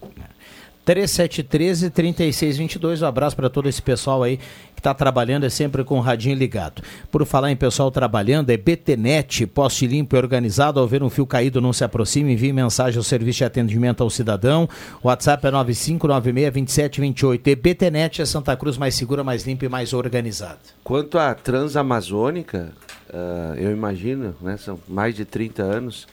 [0.83, 3.01] 3713 3622.
[3.01, 4.39] Um abraço para todo esse pessoal aí
[4.70, 6.81] que está trabalhando, é sempre com o radinho ligado.
[7.11, 10.79] Por falar em pessoal trabalhando, é BTnet, poste limpo e organizado.
[10.79, 14.09] Ao ver um fio caído, não se aproxime, envie mensagem ao serviço de atendimento ao
[14.09, 14.67] cidadão.
[15.01, 17.47] O WhatsApp é 95962728.
[17.47, 20.59] E BTnet é Santa Cruz mais segura, mais limpa e mais organizada.
[20.83, 22.73] Quanto à Transamazônica,
[23.13, 26.07] ah, eu imagino, né, são mais de 30 anos,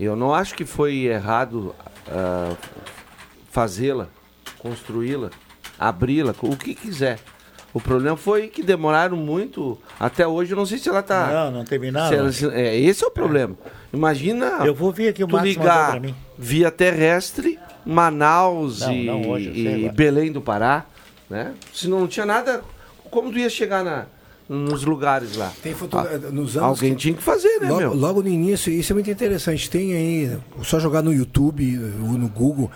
[0.00, 1.74] eu não acho que foi errado
[2.10, 2.54] ah,
[3.50, 4.08] fazê-la,
[4.58, 5.30] construí-la,
[5.78, 7.18] abri-la, o que quiser.
[7.72, 11.26] O problema foi que demoraram muito, até hoje eu não sei se ela está...
[11.26, 12.28] Não, não terminaram.
[12.52, 13.54] é, esse é o problema.
[13.92, 16.14] Imagina Eu vou ver aqui o tu ligar mim.
[16.38, 19.88] via terrestre, Manaus Não, e, não hoje, e.
[19.90, 20.86] Belém do Pará,
[21.28, 21.52] né?
[21.72, 22.62] Se não tinha nada,
[23.10, 24.06] como tu ia chegar na,
[24.48, 25.52] nos lugares lá?
[25.62, 25.98] Tem foto...
[25.98, 27.94] Ah, nos anos Alguém tinha que fazer, né, logo, meu?
[27.94, 29.68] logo no início, isso é muito interessante.
[29.68, 32.70] Tem aí, só jogar no YouTube ou no Google,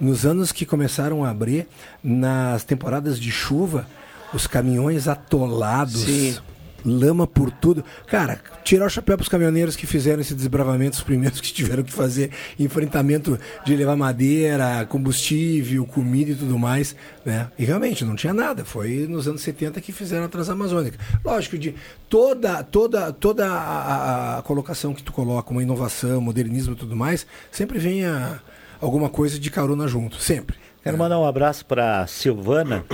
[0.00, 1.66] nos anos que começaram a abrir,
[2.02, 3.86] nas temporadas de chuva,
[4.34, 6.36] os caminhões atolados, Sim.
[6.84, 7.84] lama por tudo.
[8.06, 11.82] Cara, tirar o chapéu para os caminhoneiros que fizeram esse desbravamento, os primeiros que tiveram
[11.82, 17.48] que fazer enfrentamento de levar madeira, combustível, comida e tudo mais, né?
[17.58, 18.64] E realmente não tinha nada.
[18.64, 20.98] Foi nos anos 70 que fizeram a Transamazônica.
[21.24, 21.74] Lógico, de
[22.08, 27.26] toda toda toda a, a- colocação que tu coloca, uma inovação, modernismo e tudo mais,
[27.50, 28.38] sempre vem a-
[28.80, 30.56] alguma coisa de carona junto, sempre.
[30.82, 32.84] Quero mandar um abraço para Silvana,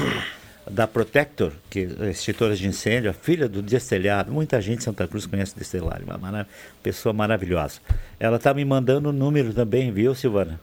[0.71, 4.33] da Protector, que é extintora de incêndio, a filha do Destelhado.
[4.33, 6.47] Muita gente em Santa Cruz conhece o Destelhado, uma mara-
[6.83, 7.81] pessoa maravilhosa.
[8.19, 10.59] Ela está me mandando o número também, viu, Silvana?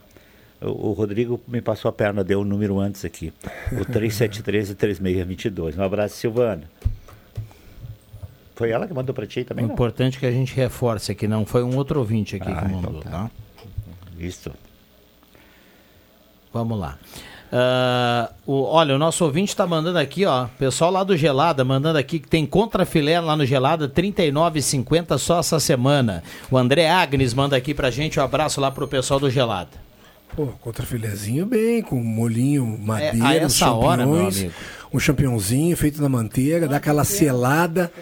[0.60, 3.32] O, o Rodrigo me passou a perna, deu o número antes aqui.
[3.72, 5.76] O 3713-3622.
[5.78, 6.64] Um abraço, Silvana.
[8.54, 9.64] Foi ela que mandou para ti também?
[9.64, 9.74] O não?
[9.74, 12.66] importante é que a gente reforce aqui, não foi um outro ouvinte aqui Ah, que
[12.66, 13.10] então mandou, tá.
[13.10, 13.30] tá?
[14.18, 14.52] Isso.
[16.52, 16.98] Vamos lá.
[17.54, 20.46] Ah, o- olha, o nosso ouvinte está mandando aqui, ó.
[20.58, 25.38] Pessoal lá do Gelada, mandando aqui que tem contrafilé lá no Gelada, R$ 39,50 só
[25.40, 26.22] essa semana.
[26.50, 29.68] O André Agnes manda aqui pra gente um abraço lá pro pessoal do Gelada.
[30.34, 34.50] Pô, contrafilezinho bem, com molhinho, madeira, É, a essa hora, meu amigo.
[34.90, 37.92] um champignonzinho feito na manteiga, dá aquela selada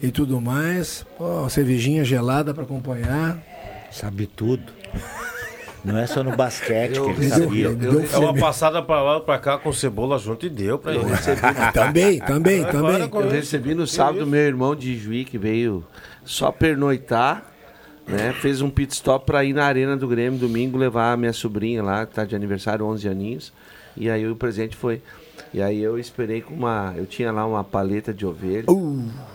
[0.00, 1.04] e tudo mais.
[1.18, 3.36] Pô, uma cervejinha gelada para acompanhar.
[3.90, 4.62] Sabe tudo.
[5.84, 7.66] Não é só no basquete Eu que ele sabia.
[7.66, 11.02] eu- é uma passada pra lá pra cá com cebola junto e deu pra ele.
[11.74, 13.10] Também, também, também.
[13.12, 15.84] Eu recebi no sábado meu irmão de Juí que veio
[16.24, 17.44] só pernoitar,
[18.06, 18.32] né?
[18.40, 21.82] Fez um pit stop pra ir na Arena do Grêmio domingo levar a minha sobrinha
[21.82, 23.52] lá, que tá de aniversário, 11 aninhos.
[23.96, 25.02] E aí o presente foi.
[25.54, 26.94] E aí eu esperei com uma.
[26.96, 28.64] Eu tinha lá uma paleta de ovelha.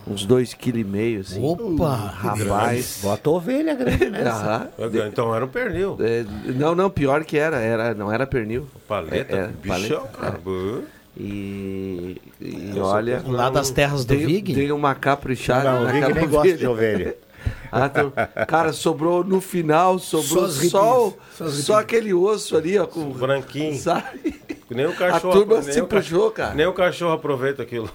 [0.06, 1.44] Uns dois quilos e meio, assim.
[1.44, 1.94] Opa!
[1.94, 2.98] Rapaz.
[3.02, 4.70] Bota ovelha grande nessa.
[4.78, 4.90] Aham.
[5.06, 5.96] Então era um pernil.
[6.00, 6.24] É,
[6.54, 8.66] não, não, pior que era, era não era pernil.
[8.88, 10.40] Paleta, É, é, bichão, paleta, cara.
[10.84, 10.98] é.
[11.20, 13.22] E, e olha.
[13.26, 14.54] Lá das terras do dei, Vig?
[14.54, 17.16] Dei uma caprichada Não, o Vig nem gosta de ovelha.
[17.70, 18.12] Ah, então,
[18.46, 23.76] cara, sobrou no final, Só sobrou só, só, só aquele osso ali, ó, com Branquinho.
[23.78, 24.40] Sabe?
[24.70, 25.30] Nem o cachorro.
[25.30, 26.54] A turma nem se puxou, cara.
[26.54, 27.90] Nem o cachorro aproveita aquilo.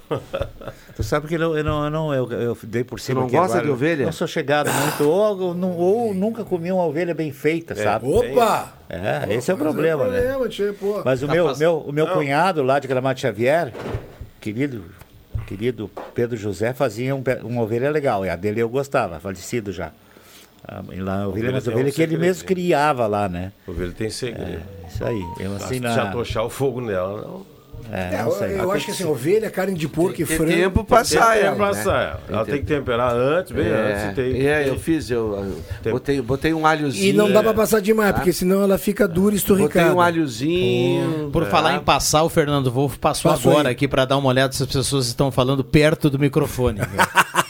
[0.96, 3.20] Tu sabe que eu, eu não, eu, não eu, eu dei por cima.
[3.20, 3.66] não aqui gosta agora.
[3.66, 4.04] de ovelha?
[4.06, 5.08] Não sou chegado muito.
[5.08, 8.06] Ou, não- ou nunca comi uma ovelha bem feita, sabe?
[8.08, 8.72] Opa!
[8.88, 10.20] É, esse é o problema, né?
[10.20, 11.00] problema, tio, pô.
[11.04, 12.14] Mas o Tá meu, pass- meu, o meu Não.
[12.14, 13.72] cunhado lá de Gramado Xavier,
[14.40, 14.84] querido,
[15.46, 18.24] querido Pedro José, fazia um uma ovelha legal.
[18.24, 19.92] E a dele eu gostava, falecido já.
[20.66, 23.52] Ah, e lá, ovelha, Ovelha mas ovelha um que ele mesmo criava lá, né?
[23.66, 24.62] Ovelha tem segredo.
[24.82, 25.22] É, isso aí.
[25.38, 25.94] Eu assim Se na...
[25.94, 27.53] já tochar o fogo nela, não.
[27.92, 28.60] É, É, não eu, sei.
[28.60, 30.50] eu acho que assim, ovelha, carne de porco e Tem frango.
[30.52, 31.82] tempo pra Tem tempo pra né?
[31.82, 32.16] sair.
[32.28, 33.70] Ela tem que temperar antes, bem é,
[34.04, 34.14] antes.
[34.16, 35.54] Tem, é, tem- eu fiz, eu,
[35.84, 37.04] eu botei, botei um alhozinho.
[37.10, 38.14] E não dá pra passar demais, Tá?
[38.18, 39.84] porque senão ela fica dura e esturricada.
[39.86, 41.30] Botei um alhozinho.
[41.30, 41.46] Por É.
[41.46, 43.72] falar em passar, o Fernando Wolff passou Passou agora aí.
[43.72, 46.80] aqui para dar uma olhada se as pessoas estão falando perto do microfone.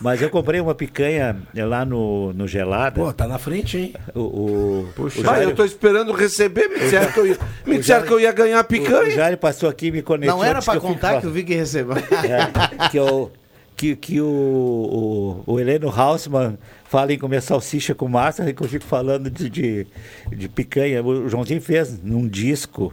[0.00, 3.00] Mas eu comprei uma picanha lá no, no Gelada.
[3.02, 3.94] Pô, tá na frente, hein?
[4.14, 7.38] O, o, Puxa, o Vai, Jairo- eu tô esperando receber, me disseram que eu ia,
[7.66, 9.10] me O disseram Jairo- que eu ia ganhar O, o picanha.
[9.10, 10.38] Jair passou aqui e me conectou.
[10.38, 11.96] Não era eu fico contar que o Vig recebeu.
[11.98, 13.30] É, que, eu,
[13.76, 18.62] que, que o, o, o Heleno Hausmann fala em comer salsicha com massa, e que
[18.62, 19.86] eu fico falando de, de,
[20.34, 21.02] de picanha.
[21.04, 22.90] O Joãozinho fez num disco,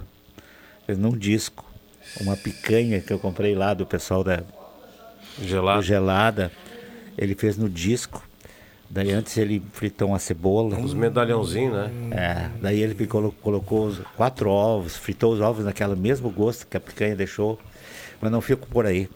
[0.85, 1.63] fez num disco,
[2.19, 4.41] uma picanha que eu comprei lá do pessoal da
[5.41, 5.79] Gelada.
[5.79, 6.51] do Gelada.
[7.17, 8.21] Ele fez no disco.
[8.89, 10.79] Daí antes ele fritou uma cebola.
[10.79, 11.91] Os medalhãozinhos, né?
[12.11, 16.77] É, daí ele colo- colocou os quatro ovos, fritou os ovos naquele mesmo gosto que
[16.77, 17.59] a picanha deixou,
[18.21, 19.09] mas não fico por aí.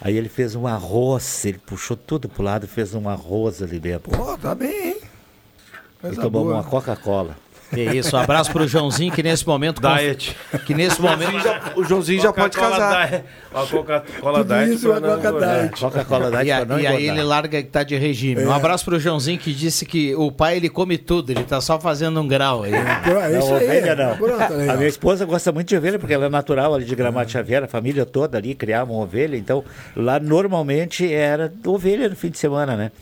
[0.00, 3.78] Aí ele fez um arroz, ele puxou tudo pro lado e fez um arroz ali
[3.78, 4.10] dentro.
[4.10, 4.96] Pô, tá bem, hein?
[4.98, 6.54] E Coisa tomamos boa.
[6.56, 7.36] uma Coca-Cola.
[7.74, 9.80] É isso, um abraço pro Joãozinho que nesse momento.
[9.80, 10.36] Diet.
[10.66, 11.32] Que nesse momento.
[11.74, 13.08] O Joãozinho já pode Coca-Cola casar.
[13.08, 13.24] Diet.
[13.54, 14.70] A Coca-Cola Diet.
[14.74, 15.58] isso, pra uma não Coca engordar.
[15.60, 15.80] Diet.
[15.80, 18.44] Coca-Cola Diet E, a- não e aí ele larga que tá de regime.
[18.44, 21.80] Um abraço pro Joãozinho que disse que o pai ele come tudo, ele tá só
[21.80, 22.72] fazendo um grau aí.
[22.72, 23.64] Pô, é Não, isso aí.
[23.64, 24.16] ovelha não.
[24.16, 27.30] Pronto, a minha esposa gosta muito de ovelha porque ela é natural ali de Gramado
[27.30, 29.64] Xavier, a família toda ali criava uma ovelha, então
[29.96, 32.92] lá normalmente era ovelha no fim de semana, né?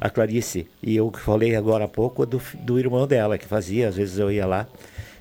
[0.00, 0.66] A Clarice.
[0.82, 4.18] E eu que falei agora há pouco do, do irmão dela que fazia, às vezes
[4.18, 4.66] eu ia lá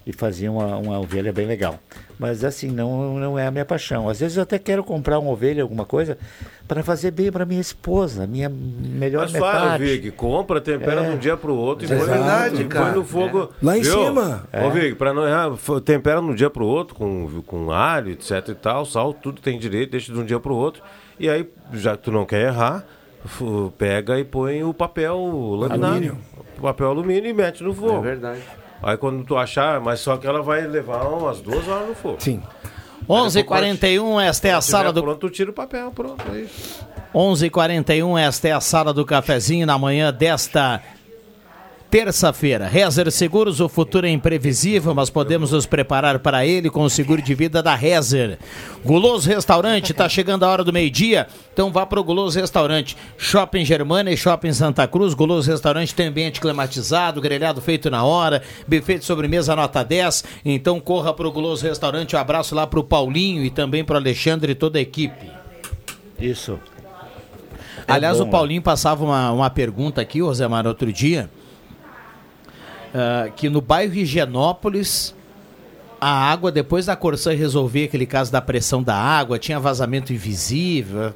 [0.06, 1.80] e fazia uma, uma ovelha bem legal.
[2.20, 4.08] Mas assim, não, não é a minha paixão.
[4.08, 6.18] Às vezes eu até quero comprar uma ovelha, alguma coisa,
[6.68, 9.84] para fazer bem para minha esposa, minha melhor Mas fala, metade.
[9.84, 11.10] Vig, compra, tempera É.
[11.10, 12.92] de um dia pro outro e É põe, verdade, e põe cara.
[12.92, 13.50] no fogo.
[13.64, 14.06] Lá em Viu?
[14.06, 14.48] cima.
[14.66, 15.52] Ô, Vig, pra não errar,
[15.84, 19.58] tempera de um dia pro outro com, com alho, etc e tal, sal, tudo tem
[19.58, 20.84] direito, deixa de um dia pro outro.
[21.20, 22.86] E aí, já que tu não quer errar,
[23.78, 25.18] pega e põe o papel
[25.60, 25.86] laminado.
[25.86, 26.18] Alumínio.
[26.58, 28.02] O papel alumínio e mete no É fogo.
[28.02, 28.42] verdade.
[28.84, 32.18] Aí quando tu achar, mas só que ela vai levar umas duas horas no fogo.
[32.20, 32.42] Sim.
[33.10, 35.04] 11h41, esta é a Quando sala tiver do.
[35.04, 36.24] Pronto, tu tira o papel, pronto.
[36.32, 36.50] Aí.
[37.14, 40.82] 11h41, esta é a sala do cafezinho na manhã desta
[41.96, 42.68] terça-feira.
[42.68, 47.22] Rezer Seguros, o futuro é imprevisível, mas podemos nos preparar para ele com o seguro
[47.22, 48.38] de vida da Rezer.
[48.84, 52.98] Guloso Restaurante, está chegando a hora do meio-dia, então vá para o Guloso Restaurante.
[53.18, 55.14] Shopping Germana e Shopping Santa Cruz.
[55.14, 60.26] Guloso Restaurante tem ambiente climatizado, grelhado feito na hora, buffet de sobremesa nota 10.
[60.44, 62.14] Então corra para o Guloso Restaurante.
[62.14, 65.32] Um abraço lá para o Paulinho e também para o Alexandre e toda a equipe.
[66.20, 66.60] Isso.
[67.88, 71.30] É Aliás, bom, o Paulinho passava uma, uma pergunta aqui, ô Zé Mar, outro dia,
[72.98, 75.14] ah, que no bairro Higienópolis,
[76.00, 81.14] a água, depois da Corsã resolver aquele caso da pressão da água, tinha vazamento invisível,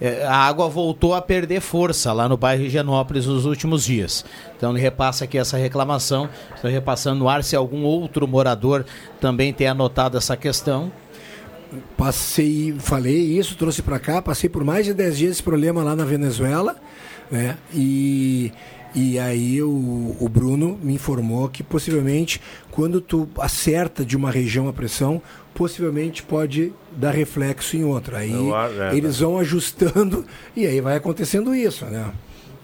[0.00, 4.24] eh, a água voltou a perder força lá no bairro Higienópolis nos últimos dias.
[4.56, 8.86] Então ele repassa aqui essa reclamação, estou repassando no ar se algum outro morador
[9.20, 10.90] também tem anotado essa questão.
[11.94, 15.94] Passei, falei isso, trouxe para cá, passei por mais de 10 dias esse problema lá
[15.94, 16.74] na Venezuela,
[17.30, 17.58] né?
[17.74, 18.50] E,
[18.98, 24.68] e aí o, o Bruno me informou que possivelmente quando tu acerta de uma região
[24.68, 25.22] a pressão,
[25.54, 28.18] possivelmente pode dar reflexo em outra.
[28.18, 30.26] Aí acho, é, eles vão ajustando
[30.56, 32.10] e aí vai acontecendo isso, né?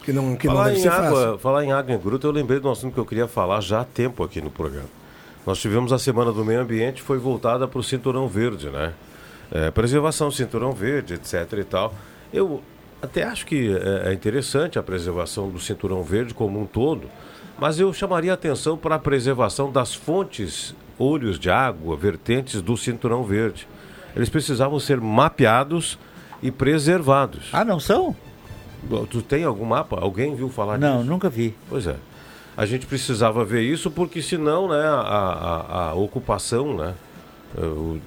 [0.04, 1.38] Que não, que não falar, deve em água, fácil.
[1.38, 3.82] falar em água em gruta, eu lembrei de um assunto que eu queria falar já
[3.82, 4.88] há tempo aqui no programa.
[5.46, 8.92] Nós tivemos a Semana do Meio Ambiente, foi voltada para o Cinturão Verde, né?
[9.52, 11.94] É, preservação, Cinturão Verde, etc e tal.
[12.32, 12.60] Eu
[13.04, 17.08] até acho que é, é interessante a preservação do Cinturão Verde como um todo,
[17.58, 22.76] mas eu chamaria a atenção para a preservação das fontes, olhos de água, vertentes do
[22.76, 23.66] Cinturão Verde.
[24.16, 25.98] Eles precisavam ser mapeados
[26.42, 27.48] e preservados.
[27.52, 28.14] Ah, não são?
[29.10, 29.98] Tu tem algum mapa?
[30.00, 31.10] Alguém viu falar Não, disso?
[31.10, 31.54] nunca vi.
[31.68, 31.96] Pois é.
[32.56, 36.94] A gente precisava ver isso porque senão né, a, a, a ocupação né,
[37.56, 37.98] eh,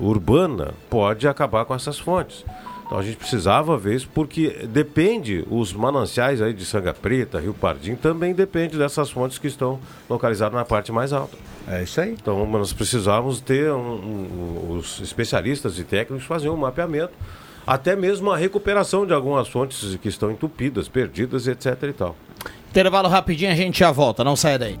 [0.00, 2.44] urbana pode acabar com essas fontes.
[2.88, 7.52] Então a gente precisava ver isso porque depende, os mananciais aí de Sanga Preta, Rio
[7.52, 9.78] Pardim, também depende dessas fontes que estão
[10.08, 11.36] localizadas na parte mais alta.
[11.68, 12.12] É isso aí.
[12.12, 13.76] Então nós precisávamos ter um-
[14.70, 17.12] um- os especialistas e técnicos fazer um mapeamento,
[17.66, 22.16] até mesmo a recuperação de algumas fontes que estão entupidas, perdidas, etc e tal.
[22.70, 24.80] Intervalo rapidinho, a gente já volta, não saia daí.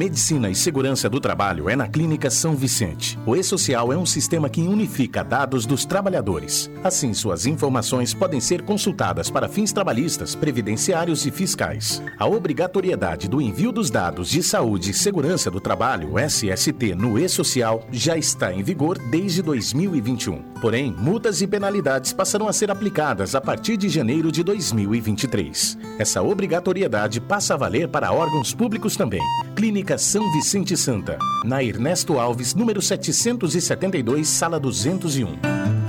[0.00, 3.18] Medicina e Segurança do Trabalho é na Clínica São Vicente.
[3.26, 6.70] O E-Social é um sistema que unifica dados dos trabalhadores.
[6.82, 12.02] Assim, suas informações podem ser consultadas para fins trabalhistas, previdenciários e fiscais.
[12.18, 17.86] A obrigatoriedade do envio dos dados de saúde e segurança do trabalho, SST, no E-Social
[17.92, 20.40] já está em vigor desde 2021.
[20.62, 25.76] Porém, multas e penalidades passarão a ser aplicadas a partir de janeiro de 2023.
[25.98, 29.20] Essa obrigatoriedade passa a valer para órgãos públicos também.
[29.54, 35.79] Clínica São Vicente Santa, na Ernesto Alves, número 772, sala 201.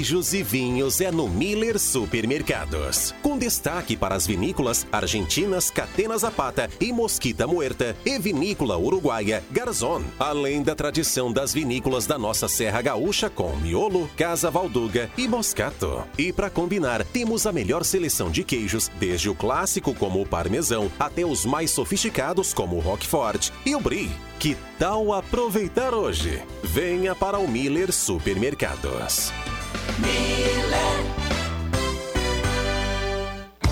[0.00, 3.14] Queijos e vinhos é no Miller Supermercados.
[3.22, 10.04] Com destaque para as vinícolas argentinas Catena Zapata e Mosquita Muerta e vinícola uruguaia Garzón.
[10.18, 16.02] Além da tradição das vinícolas da nossa Serra Gaúcha com Miolo, Casa Valduga e Moscato.
[16.16, 20.90] E para combinar, temos a melhor seleção de queijos, desde o clássico como o parmesão
[20.98, 24.10] até os mais sofisticados como o Roquefort e o Brie.
[24.38, 26.42] Que tal aproveitar hoje?
[26.62, 29.30] Venha para o Miller Supermercados.
[30.00, 30.89] Millennium.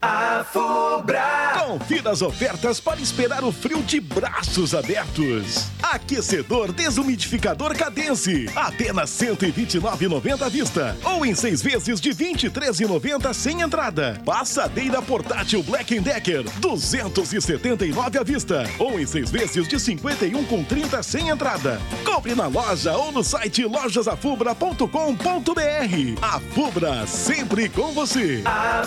[0.00, 1.54] A Fubra.
[1.66, 5.66] Confira as ofertas para esperar o frio de braços abertos.
[5.82, 10.96] Aquecedor desumidificador Cadence, apenas R$ 129,90 à vista.
[11.02, 14.22] Ou em seis vezes de R$ 23,90 sem entrada.
[14.24, 18.70] Passadeira portátil Black Decker, R$ 279 à vista.
[18.78, 21.80] Ou em seis vezes de R$ 51,30 sem entrada.
[22.04, 26.18] Compre na loja ou no site lojasafubra.com.br.
[26.22, 28.42] A Fubra, sempre com você.
[28.44, 28.84] A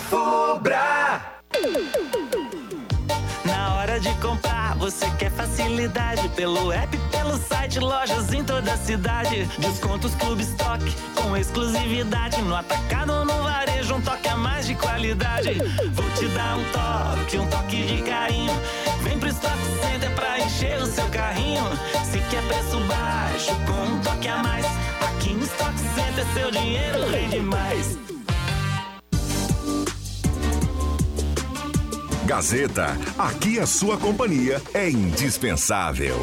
[3.44, 8.76] Na hora de comprar, você quer facilidade pelo app, pelo site, lojas em toda a
[8.76, 9.44] cidade.
[9.58, 10.84] Descontos Clube Stock
[11.16, 15.58] com exclusividade no atacado ou no varejo, um toque a mais de qualidade.
[15.92, 18.52] Vou te dar um toque, um toque de carinho.
[19.02, 21.64] Vem pro Stock Center pra encher o seu carrinho.
[22.04, 24.66] Se quer preço baixo com um toque a mais,
[25.00, 27.98] aqui no Stock Center seu dinheiro rende mais.
[32.26, 36.16] Gazeta, aqui a sua companhia é indispensável.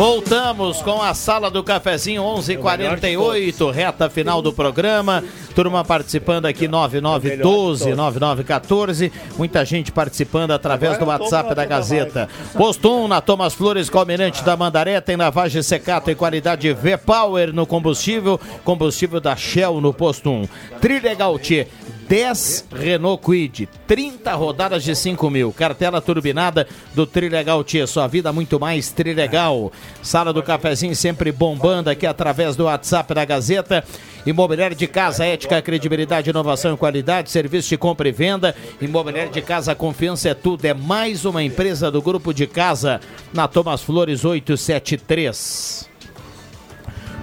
[0.00, 5.22] Voltamos com a sala do cafezinho 11:48, reta final do programa.
[5.54, 9.12] Turma participando aqui 9912 9914.
[9.36, 12.30] Muita gente participando através do WhatsApp da Gazeta.
[12.56, 17.66] Posto 1 na Thomas Flores, Almirante da Mandaré, tem lavagem secato e qualidade V-Power no
[17.66, 20.48] combustível, combustível da Shell no posto 1.
[20.80, 21.68] Trilegal T,
[22.10, 25.52] 10 Renault Quid, 30 rodadas de 5 mil.
[25.52, 27.86] Cartela turbinada do Trilegal Tia.
[27.86, 29.70] Sua vida muito mais Trilegal.
[30.02, 33.84] Sala do cafezinho sempre bombando aqui através do WhatsApp da Gazeta.
[34.26, 38.56] Imobiliário de casa, ética, credibilidade, inovação e qualidade, serviço de compra e venda.
[38.80, 40.64] Imobiliário de casa, confiança é tudo.
[40.64, 43.00] É mais uma empresa do grupo de casa
[43.32, 45.89] na Thomas Flores 873.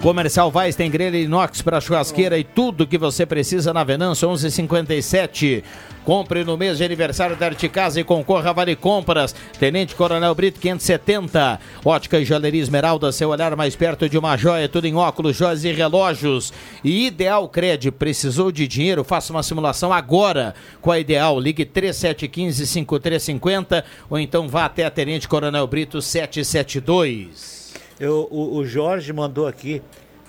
[0.02, 5.64] Comercial Vaz tem grelha inox para churrasqueira e tudo que você precisa na Venâncio 1157.
[6.06, 9.34] Compre no mês de aniversário da Arte Casa e concorra a Vale Compras.
[9.60, 11.60] Tenente Coronel Brito 570.
[11.84, 15.64] Ótica e Joalheria Esmeralda, seu olhar mais perto de uma joia, tudo em óculos, joias
[15.66, 16.54] e relógios.
[16.84, 19.04] E Ideal Cred, precisou de dinheiro?
[19.04, 21.40] Faça uma simulação agora com a Ideal.
[21.40, 27.57] Ligue 3715-5350 ou então vá até a Tenente Coronel Brito 772.
[28.00, 29.82] Eu, o, o Jorge mandou aqui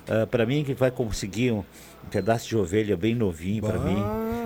[0.09, 3.97] uh, para mim que vai conseguir um, um pedaço de ovelha bem novinho para mim.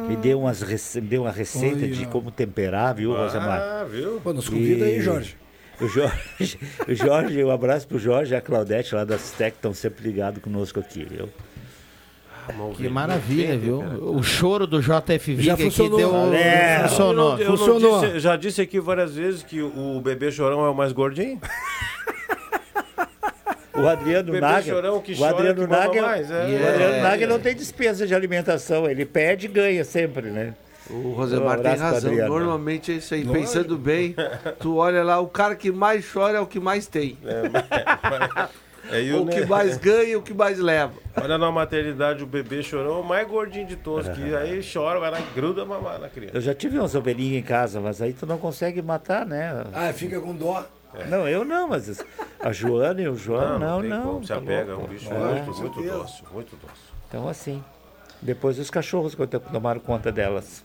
[0.08, 3.60] Me deu, umas rece- me deu uma receita de como temperar, viu, Rosemar?
[3.60, 4.20] Ah, viu?
[4.22, 5.36] Pô, nos convida aí, Jorge.
[5.80, 6.58] O Jorge,
[6.88, 10.42] o Jorge, um abraço pro Jorge e a Claudete lá da Citec, estão sempre ligados
[10.42, 11.28] conosco aqui, viu?
[12.76, 13.78] Que maravilha, viu?
[14.14, 15.96] O choro do JFV Já que funcionou.
[15.98, 17.38] deu, Galera, funcionou.
[17.38, 20.92] Eu não disse- já disse aqui várias vezes que o bebê chorão é o mais
[20.92, 21.40] gordinho.
[23.74, 24.32] O Adriano
[25.02, 26.34] que o chora Adriano Nagel, mais, é.
[26.34, 27.26] o Adriano É.
[27.26, 30.54] Não tem despesa de alimentação, ele pede e ganha sempre, né?
[30.90, 32.10] O Rosemar Um tem razão.
[32.10, 32.34] Adriano.
[32.34, 33.22] Normalmente é isso aí.
[33.22, 33.40] Lógico.
[33.40, 34.14] Pensando bem,
[34.58, 37.16] tu olha lá, o cara que mais chora é o que mais tem.
[38.90, 39.32] É, e o né?
[39.32, 40.92] que mais ganha e o que mais leva.
[41.16, 44.98] Olha na maternidade, o bebê chorão é o mais gordinho de todos, que aí chora,
[44.98, 46.36] vai lá e gruda mamar na criança.
[46.36, 49.64] Eu já tive umas ovelhinhas em casa, mas aí tu não consegue matar, né?
[49.72, 50.64] Ah, fica com dó.
[51.08, 52.04] Não, eu não, mas
[52.40, 54.02] a Joana e o João, não, tem não.
[54.02, 54.84] como, se tá apega, é louco.
[54.84, 55.18] um bicho É.
[55.18, 56.84] muito, muito dócil, muito dócil.
[57.08, 57.62] Então assim.
[58.20, 59.16] Depois os cachorros
[59.52, 60.64] tomaram conta delas.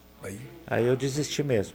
[0.67, 1.73] Aí, eu desisti mesmo.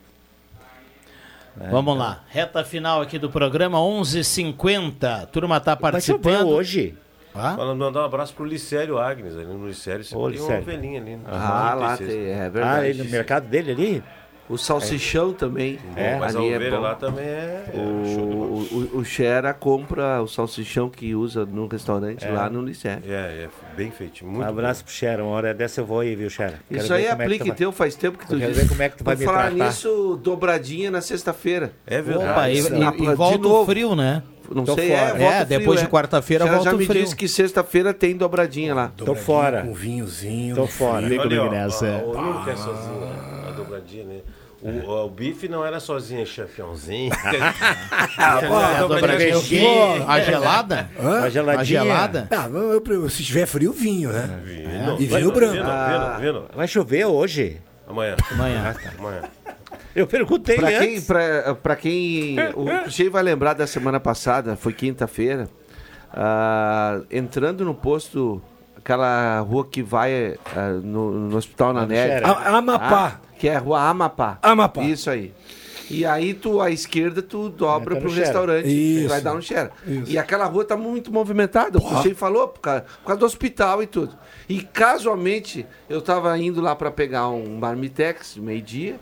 [1.61, 2.07] É, Vamos então.
[2.07, 5.27] lá, reta final aqui do programa, 11h50.
[5.27, 6.49] Turma tá choveu participando.
[6.49, 6.97] hoje.
[7.35, 7.55] Ah?
[7.57, 10.62] Falando, mandar um abraço pro Licério Agnes, ali no Licério, você Ô, tem uma Licério.
[10.62, 11.16] ovelhinha ali.
[11.16, 12.09] no Ah, lá 36.
[12.11, 12.87] tem, é Ah, verdade.
[12.89, 14.05] ele no mercado dele ali?
[14.48, 15.78] O salsichão também.
[15.97, 16.82] É, mas a ali é ovelha bom.
[16.82, 22.24] lá também é- é O, o, o Xera compra o salsichão que usa no restaurante
[22.27, 22.31] É.
[22.31, 23.02] lá no Licério.
[23.06, 24.31] É, é bem feitinho.
[24.31, 26.28] Um Muito abraço pro Sharon, uma hora dessa eu vou aí, viu?
[26.28, 28.62] Quero Isso aí é aplique vai- teu, faz tempo que tu quero disse.
[28.64, 29.64] ver como é que tu vai me falar tratar.
[29.66, 31.73] nisso, dobradinha na sexta-feira.
[31.86, 32.31] É verdade.
[32.31, 34.23] Opa, e- e- e volta o frio, né?
[34.55, 35.01] Não Tô sei, fora.
[35.01, 35.89] é, É, volta o frio, depois de é.
[35.89, 37.02] quarta-feira volta Já me frio.
[37.02, 38.93] disse que sexta-feira tem dobradinha lá.
[38.97, 39.62] Tô fora.
[39.62, 40.55] Com vinhozinho.
[40.56, 41.06] Tô fora.
[41.06, 42.02] Olha, ó, nessa.
[42.05, 42.44] ó, O Nuno
[43.83, 44.05] né?
[44.05, 44.21] né?
[44.87, 47.11] O, ó, o bife não era sozinho, é chefiãozinho.
[48.17, 49.61] a dobradinha o quê?
[50.07, 50.89] A gelada?
[51.01, 51.21] Hã?
[51.23, 51.81] A geladinha.
[51.81, 52.29] A gelada?
[52.31, 54.41] Ah, eu, eu- se tiver frio, vinho, né?
[54.45, 54.97] Vino.
[55.01, 55.53] E vinho branco.
[55.55, 56.17] Vino, Ah.
[56.21, 56.49] vino, vino.
[56.55, 57.61] Vai chover hoje?
[57.89, 58.17] Amanhã.
[58.31, 58.77] Amanhã.
[58.99, 59.23] Amanhã.
[59.95, 61.07] Eu perguntei Pra quem, antes.
[61.07, 62.37] pra, pra quem.
[62.55, 65.49] O Cruxei vai lembrar da semana passada, foi quinta-feira.
[66.13, 68.41] ah, entrando no posto,
[68.83, 72.25] aquela rua que vai ah, no, no Hospital na Neve.
[72.25, 73.21] Amapá.
[73.23, 74.39] Ah, que é a rua Amapá.
[74.43, 74.83] Amapá.
[74.83, 75.33] Isso aí.
[75.89, 78.67] E aí tu, à esquerda, tu dobra no pro restaurante.
[78.67, 79.09] Isso.
[79.09, 79.71] Vai dar um share.
[79.87, 80.11] Isso.
[80.11, 81.79] E aquela rua tá muito movimentada.
[81.79, 84.17] O Cruxei falou, por causa, por causa do hospital e tudo.
[84.49, 88.99] E casualmente, eu tava indo lá pra pegar um marmitex, meio-dia,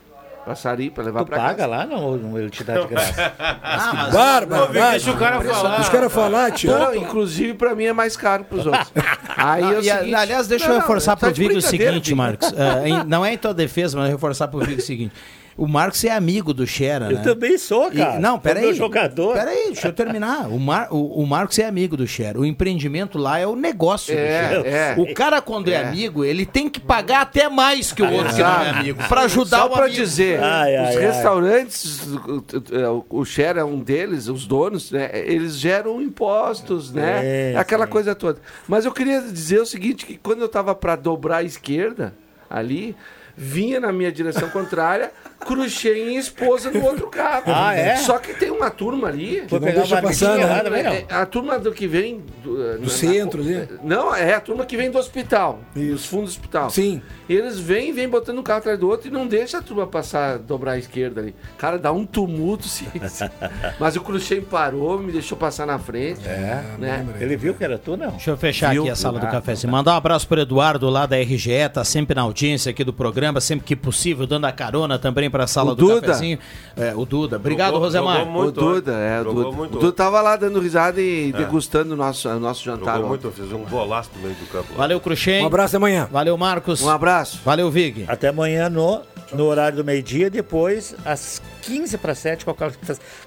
[0.50, 1.66] pra sair, pra levar Tu pra paga casa.
[1.66, 3.32] lá não, ou ele te dá de graça?
[3.40, 5.74] Ah, mas Bárbara, Deixa o cara falar.
[5.76, 6.70] Deixa o cara falar, tio.
[6.78, 8.92] Não, inclusive pra mim é mais caro pros outros.
[9.36, 11.56] Aí é o E, a- seguinte- aliás, deixa Não, eu não, reforçar tá pro Vigo
[11.56, 12.14] o seguinte.
[12.14, 12.52] Marcos.
[12.56, 15.12] Ah, em- não é em tua defesa, mas reforçar pro Vigo o seguinte.
[15.62, 17.22] O Marcos é amigo do Xera, Eu né?
[17.22, 18.18] também sou, E- cara.
[18.18, 18.62] não, Sou peraí.
[18.64, 19.34] meu jogador.
[19.34, 20.48] Peraí, deixa eu terminar.
[20.48, 22.40] O, Mar, o, o Marcos é amigo do Xera.
[22.40, 24.66] O empreendimento lá é o negócio do É, Xera.
[24.68, 24.94] é.
[24.96, 25.72] O cara, quando é.
[25.74, 25.84] É.
[25.86, 29.02] amigo, ele tem que pagar até mais que o outro que não é amigo.
[29.06, 29.96] Pra ajudar Só o pra amigo.
[29.96, 31.02] dizer, Ai, ai, os ai.
[31.02, 37.52] restaurantes, o- o Xer é um deles, os donos, né, eles geram impostos, né?
[37.52, 37.92] É, aquela sim.
[37.92, 38.38] coisa toda.
[38.66, 42.14] Mas eu queria dizer o seguinte, que quando eu tava para dobrar à esquerda,
[42.48, 42.96] ali,
[43.36, 47.44] vinha na minha direção contrária, cruchei em esposa no outro carro.
[47.46, 47.96] Ah, é?
[47.96, 49.44] Só que tem uma turma ali...
[49.48, 50.82] Foi não pegar deixa uma passar, né?
[50.82, 50.92] não?
[50.92, 53.68] É, A turma do que vem do, Do centro ali.
[53.82, 56.70] Não, é a turma que vem do hospital, dos fundos do hospital.
[56.70, 57.00] Sim.
[57.28, 60.38] Eles vêm, vêm botando um carro atrás do outro e não deixa a turma passar,
[60.38, 61.34] dobrar à esquerda ali.
[61.58, 62.86] Cara, dá um tumulto, sim.
[63.78, 66.26] Mas o Cruxem parou, me deixou passar na frente.
[66.26, 66.62] É.
[66.78, 67.06] Né?
[67.20, 68.10] Ele viu que era tu, não?
[68.10, 68.82] Deixa eu fechar Viu?
[68.82, 69.70] aqui a sala do Ah, cafezinho.
[69.72, 73.10] Mandar um abraço pro Eduardo lá da RGE, tá sempre na audiência aqui do programa.
[73.10, 76.00] programa sempre que possível, dando a carona também para a sala O do Duda.
[76.08, 76.38] cafezinho.
[76.76, 77.36] É, o Duda.
[77.36, 78.18] Obrigado, Jogou- Rosemar.
[78.18, 79.56] jogou muito, O Duda, é, o Duda.
[79.56, 79.76] muito.
[79.76, 81.32] O Duda tava lá dando risada e É.
[81.38, 82.94] degustando o nosso, o nosso jantar.
[82.96, 83.08] Jogou ó.
[83.08, 84.66] muito, fez um golaço no meio do campo.
[84.72, 84.76] lá.
[84.78, 85.42] Valeu, Cruxem.
[85.42, 86.08] Um abraço amanhã.
[86.10, 86.82] Valeu, Marcos.
[86.82, 87.40] Um abraço.
[87.44, 88.04] Valeu, Vig.
[88.08, 89.00] Até amanhã no,
[89.32, 92.54] no horário do meio-dia, depois às 15 para 7 com a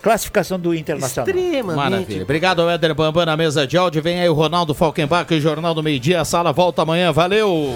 [0.02, 1.28] classificação- do Internacional.
[1.76, 2.24] Maravilha.
[2.24, 4.02] Obrigado Éder Bambam na mesa de áudio.
[4.02, 6.22] Vem aí o Ronaldo Falkenbach, o Jornal do Meio Dia.
[6.22, 7.12] A sala volta amanhã.
[7.12, 7.76] Valeu!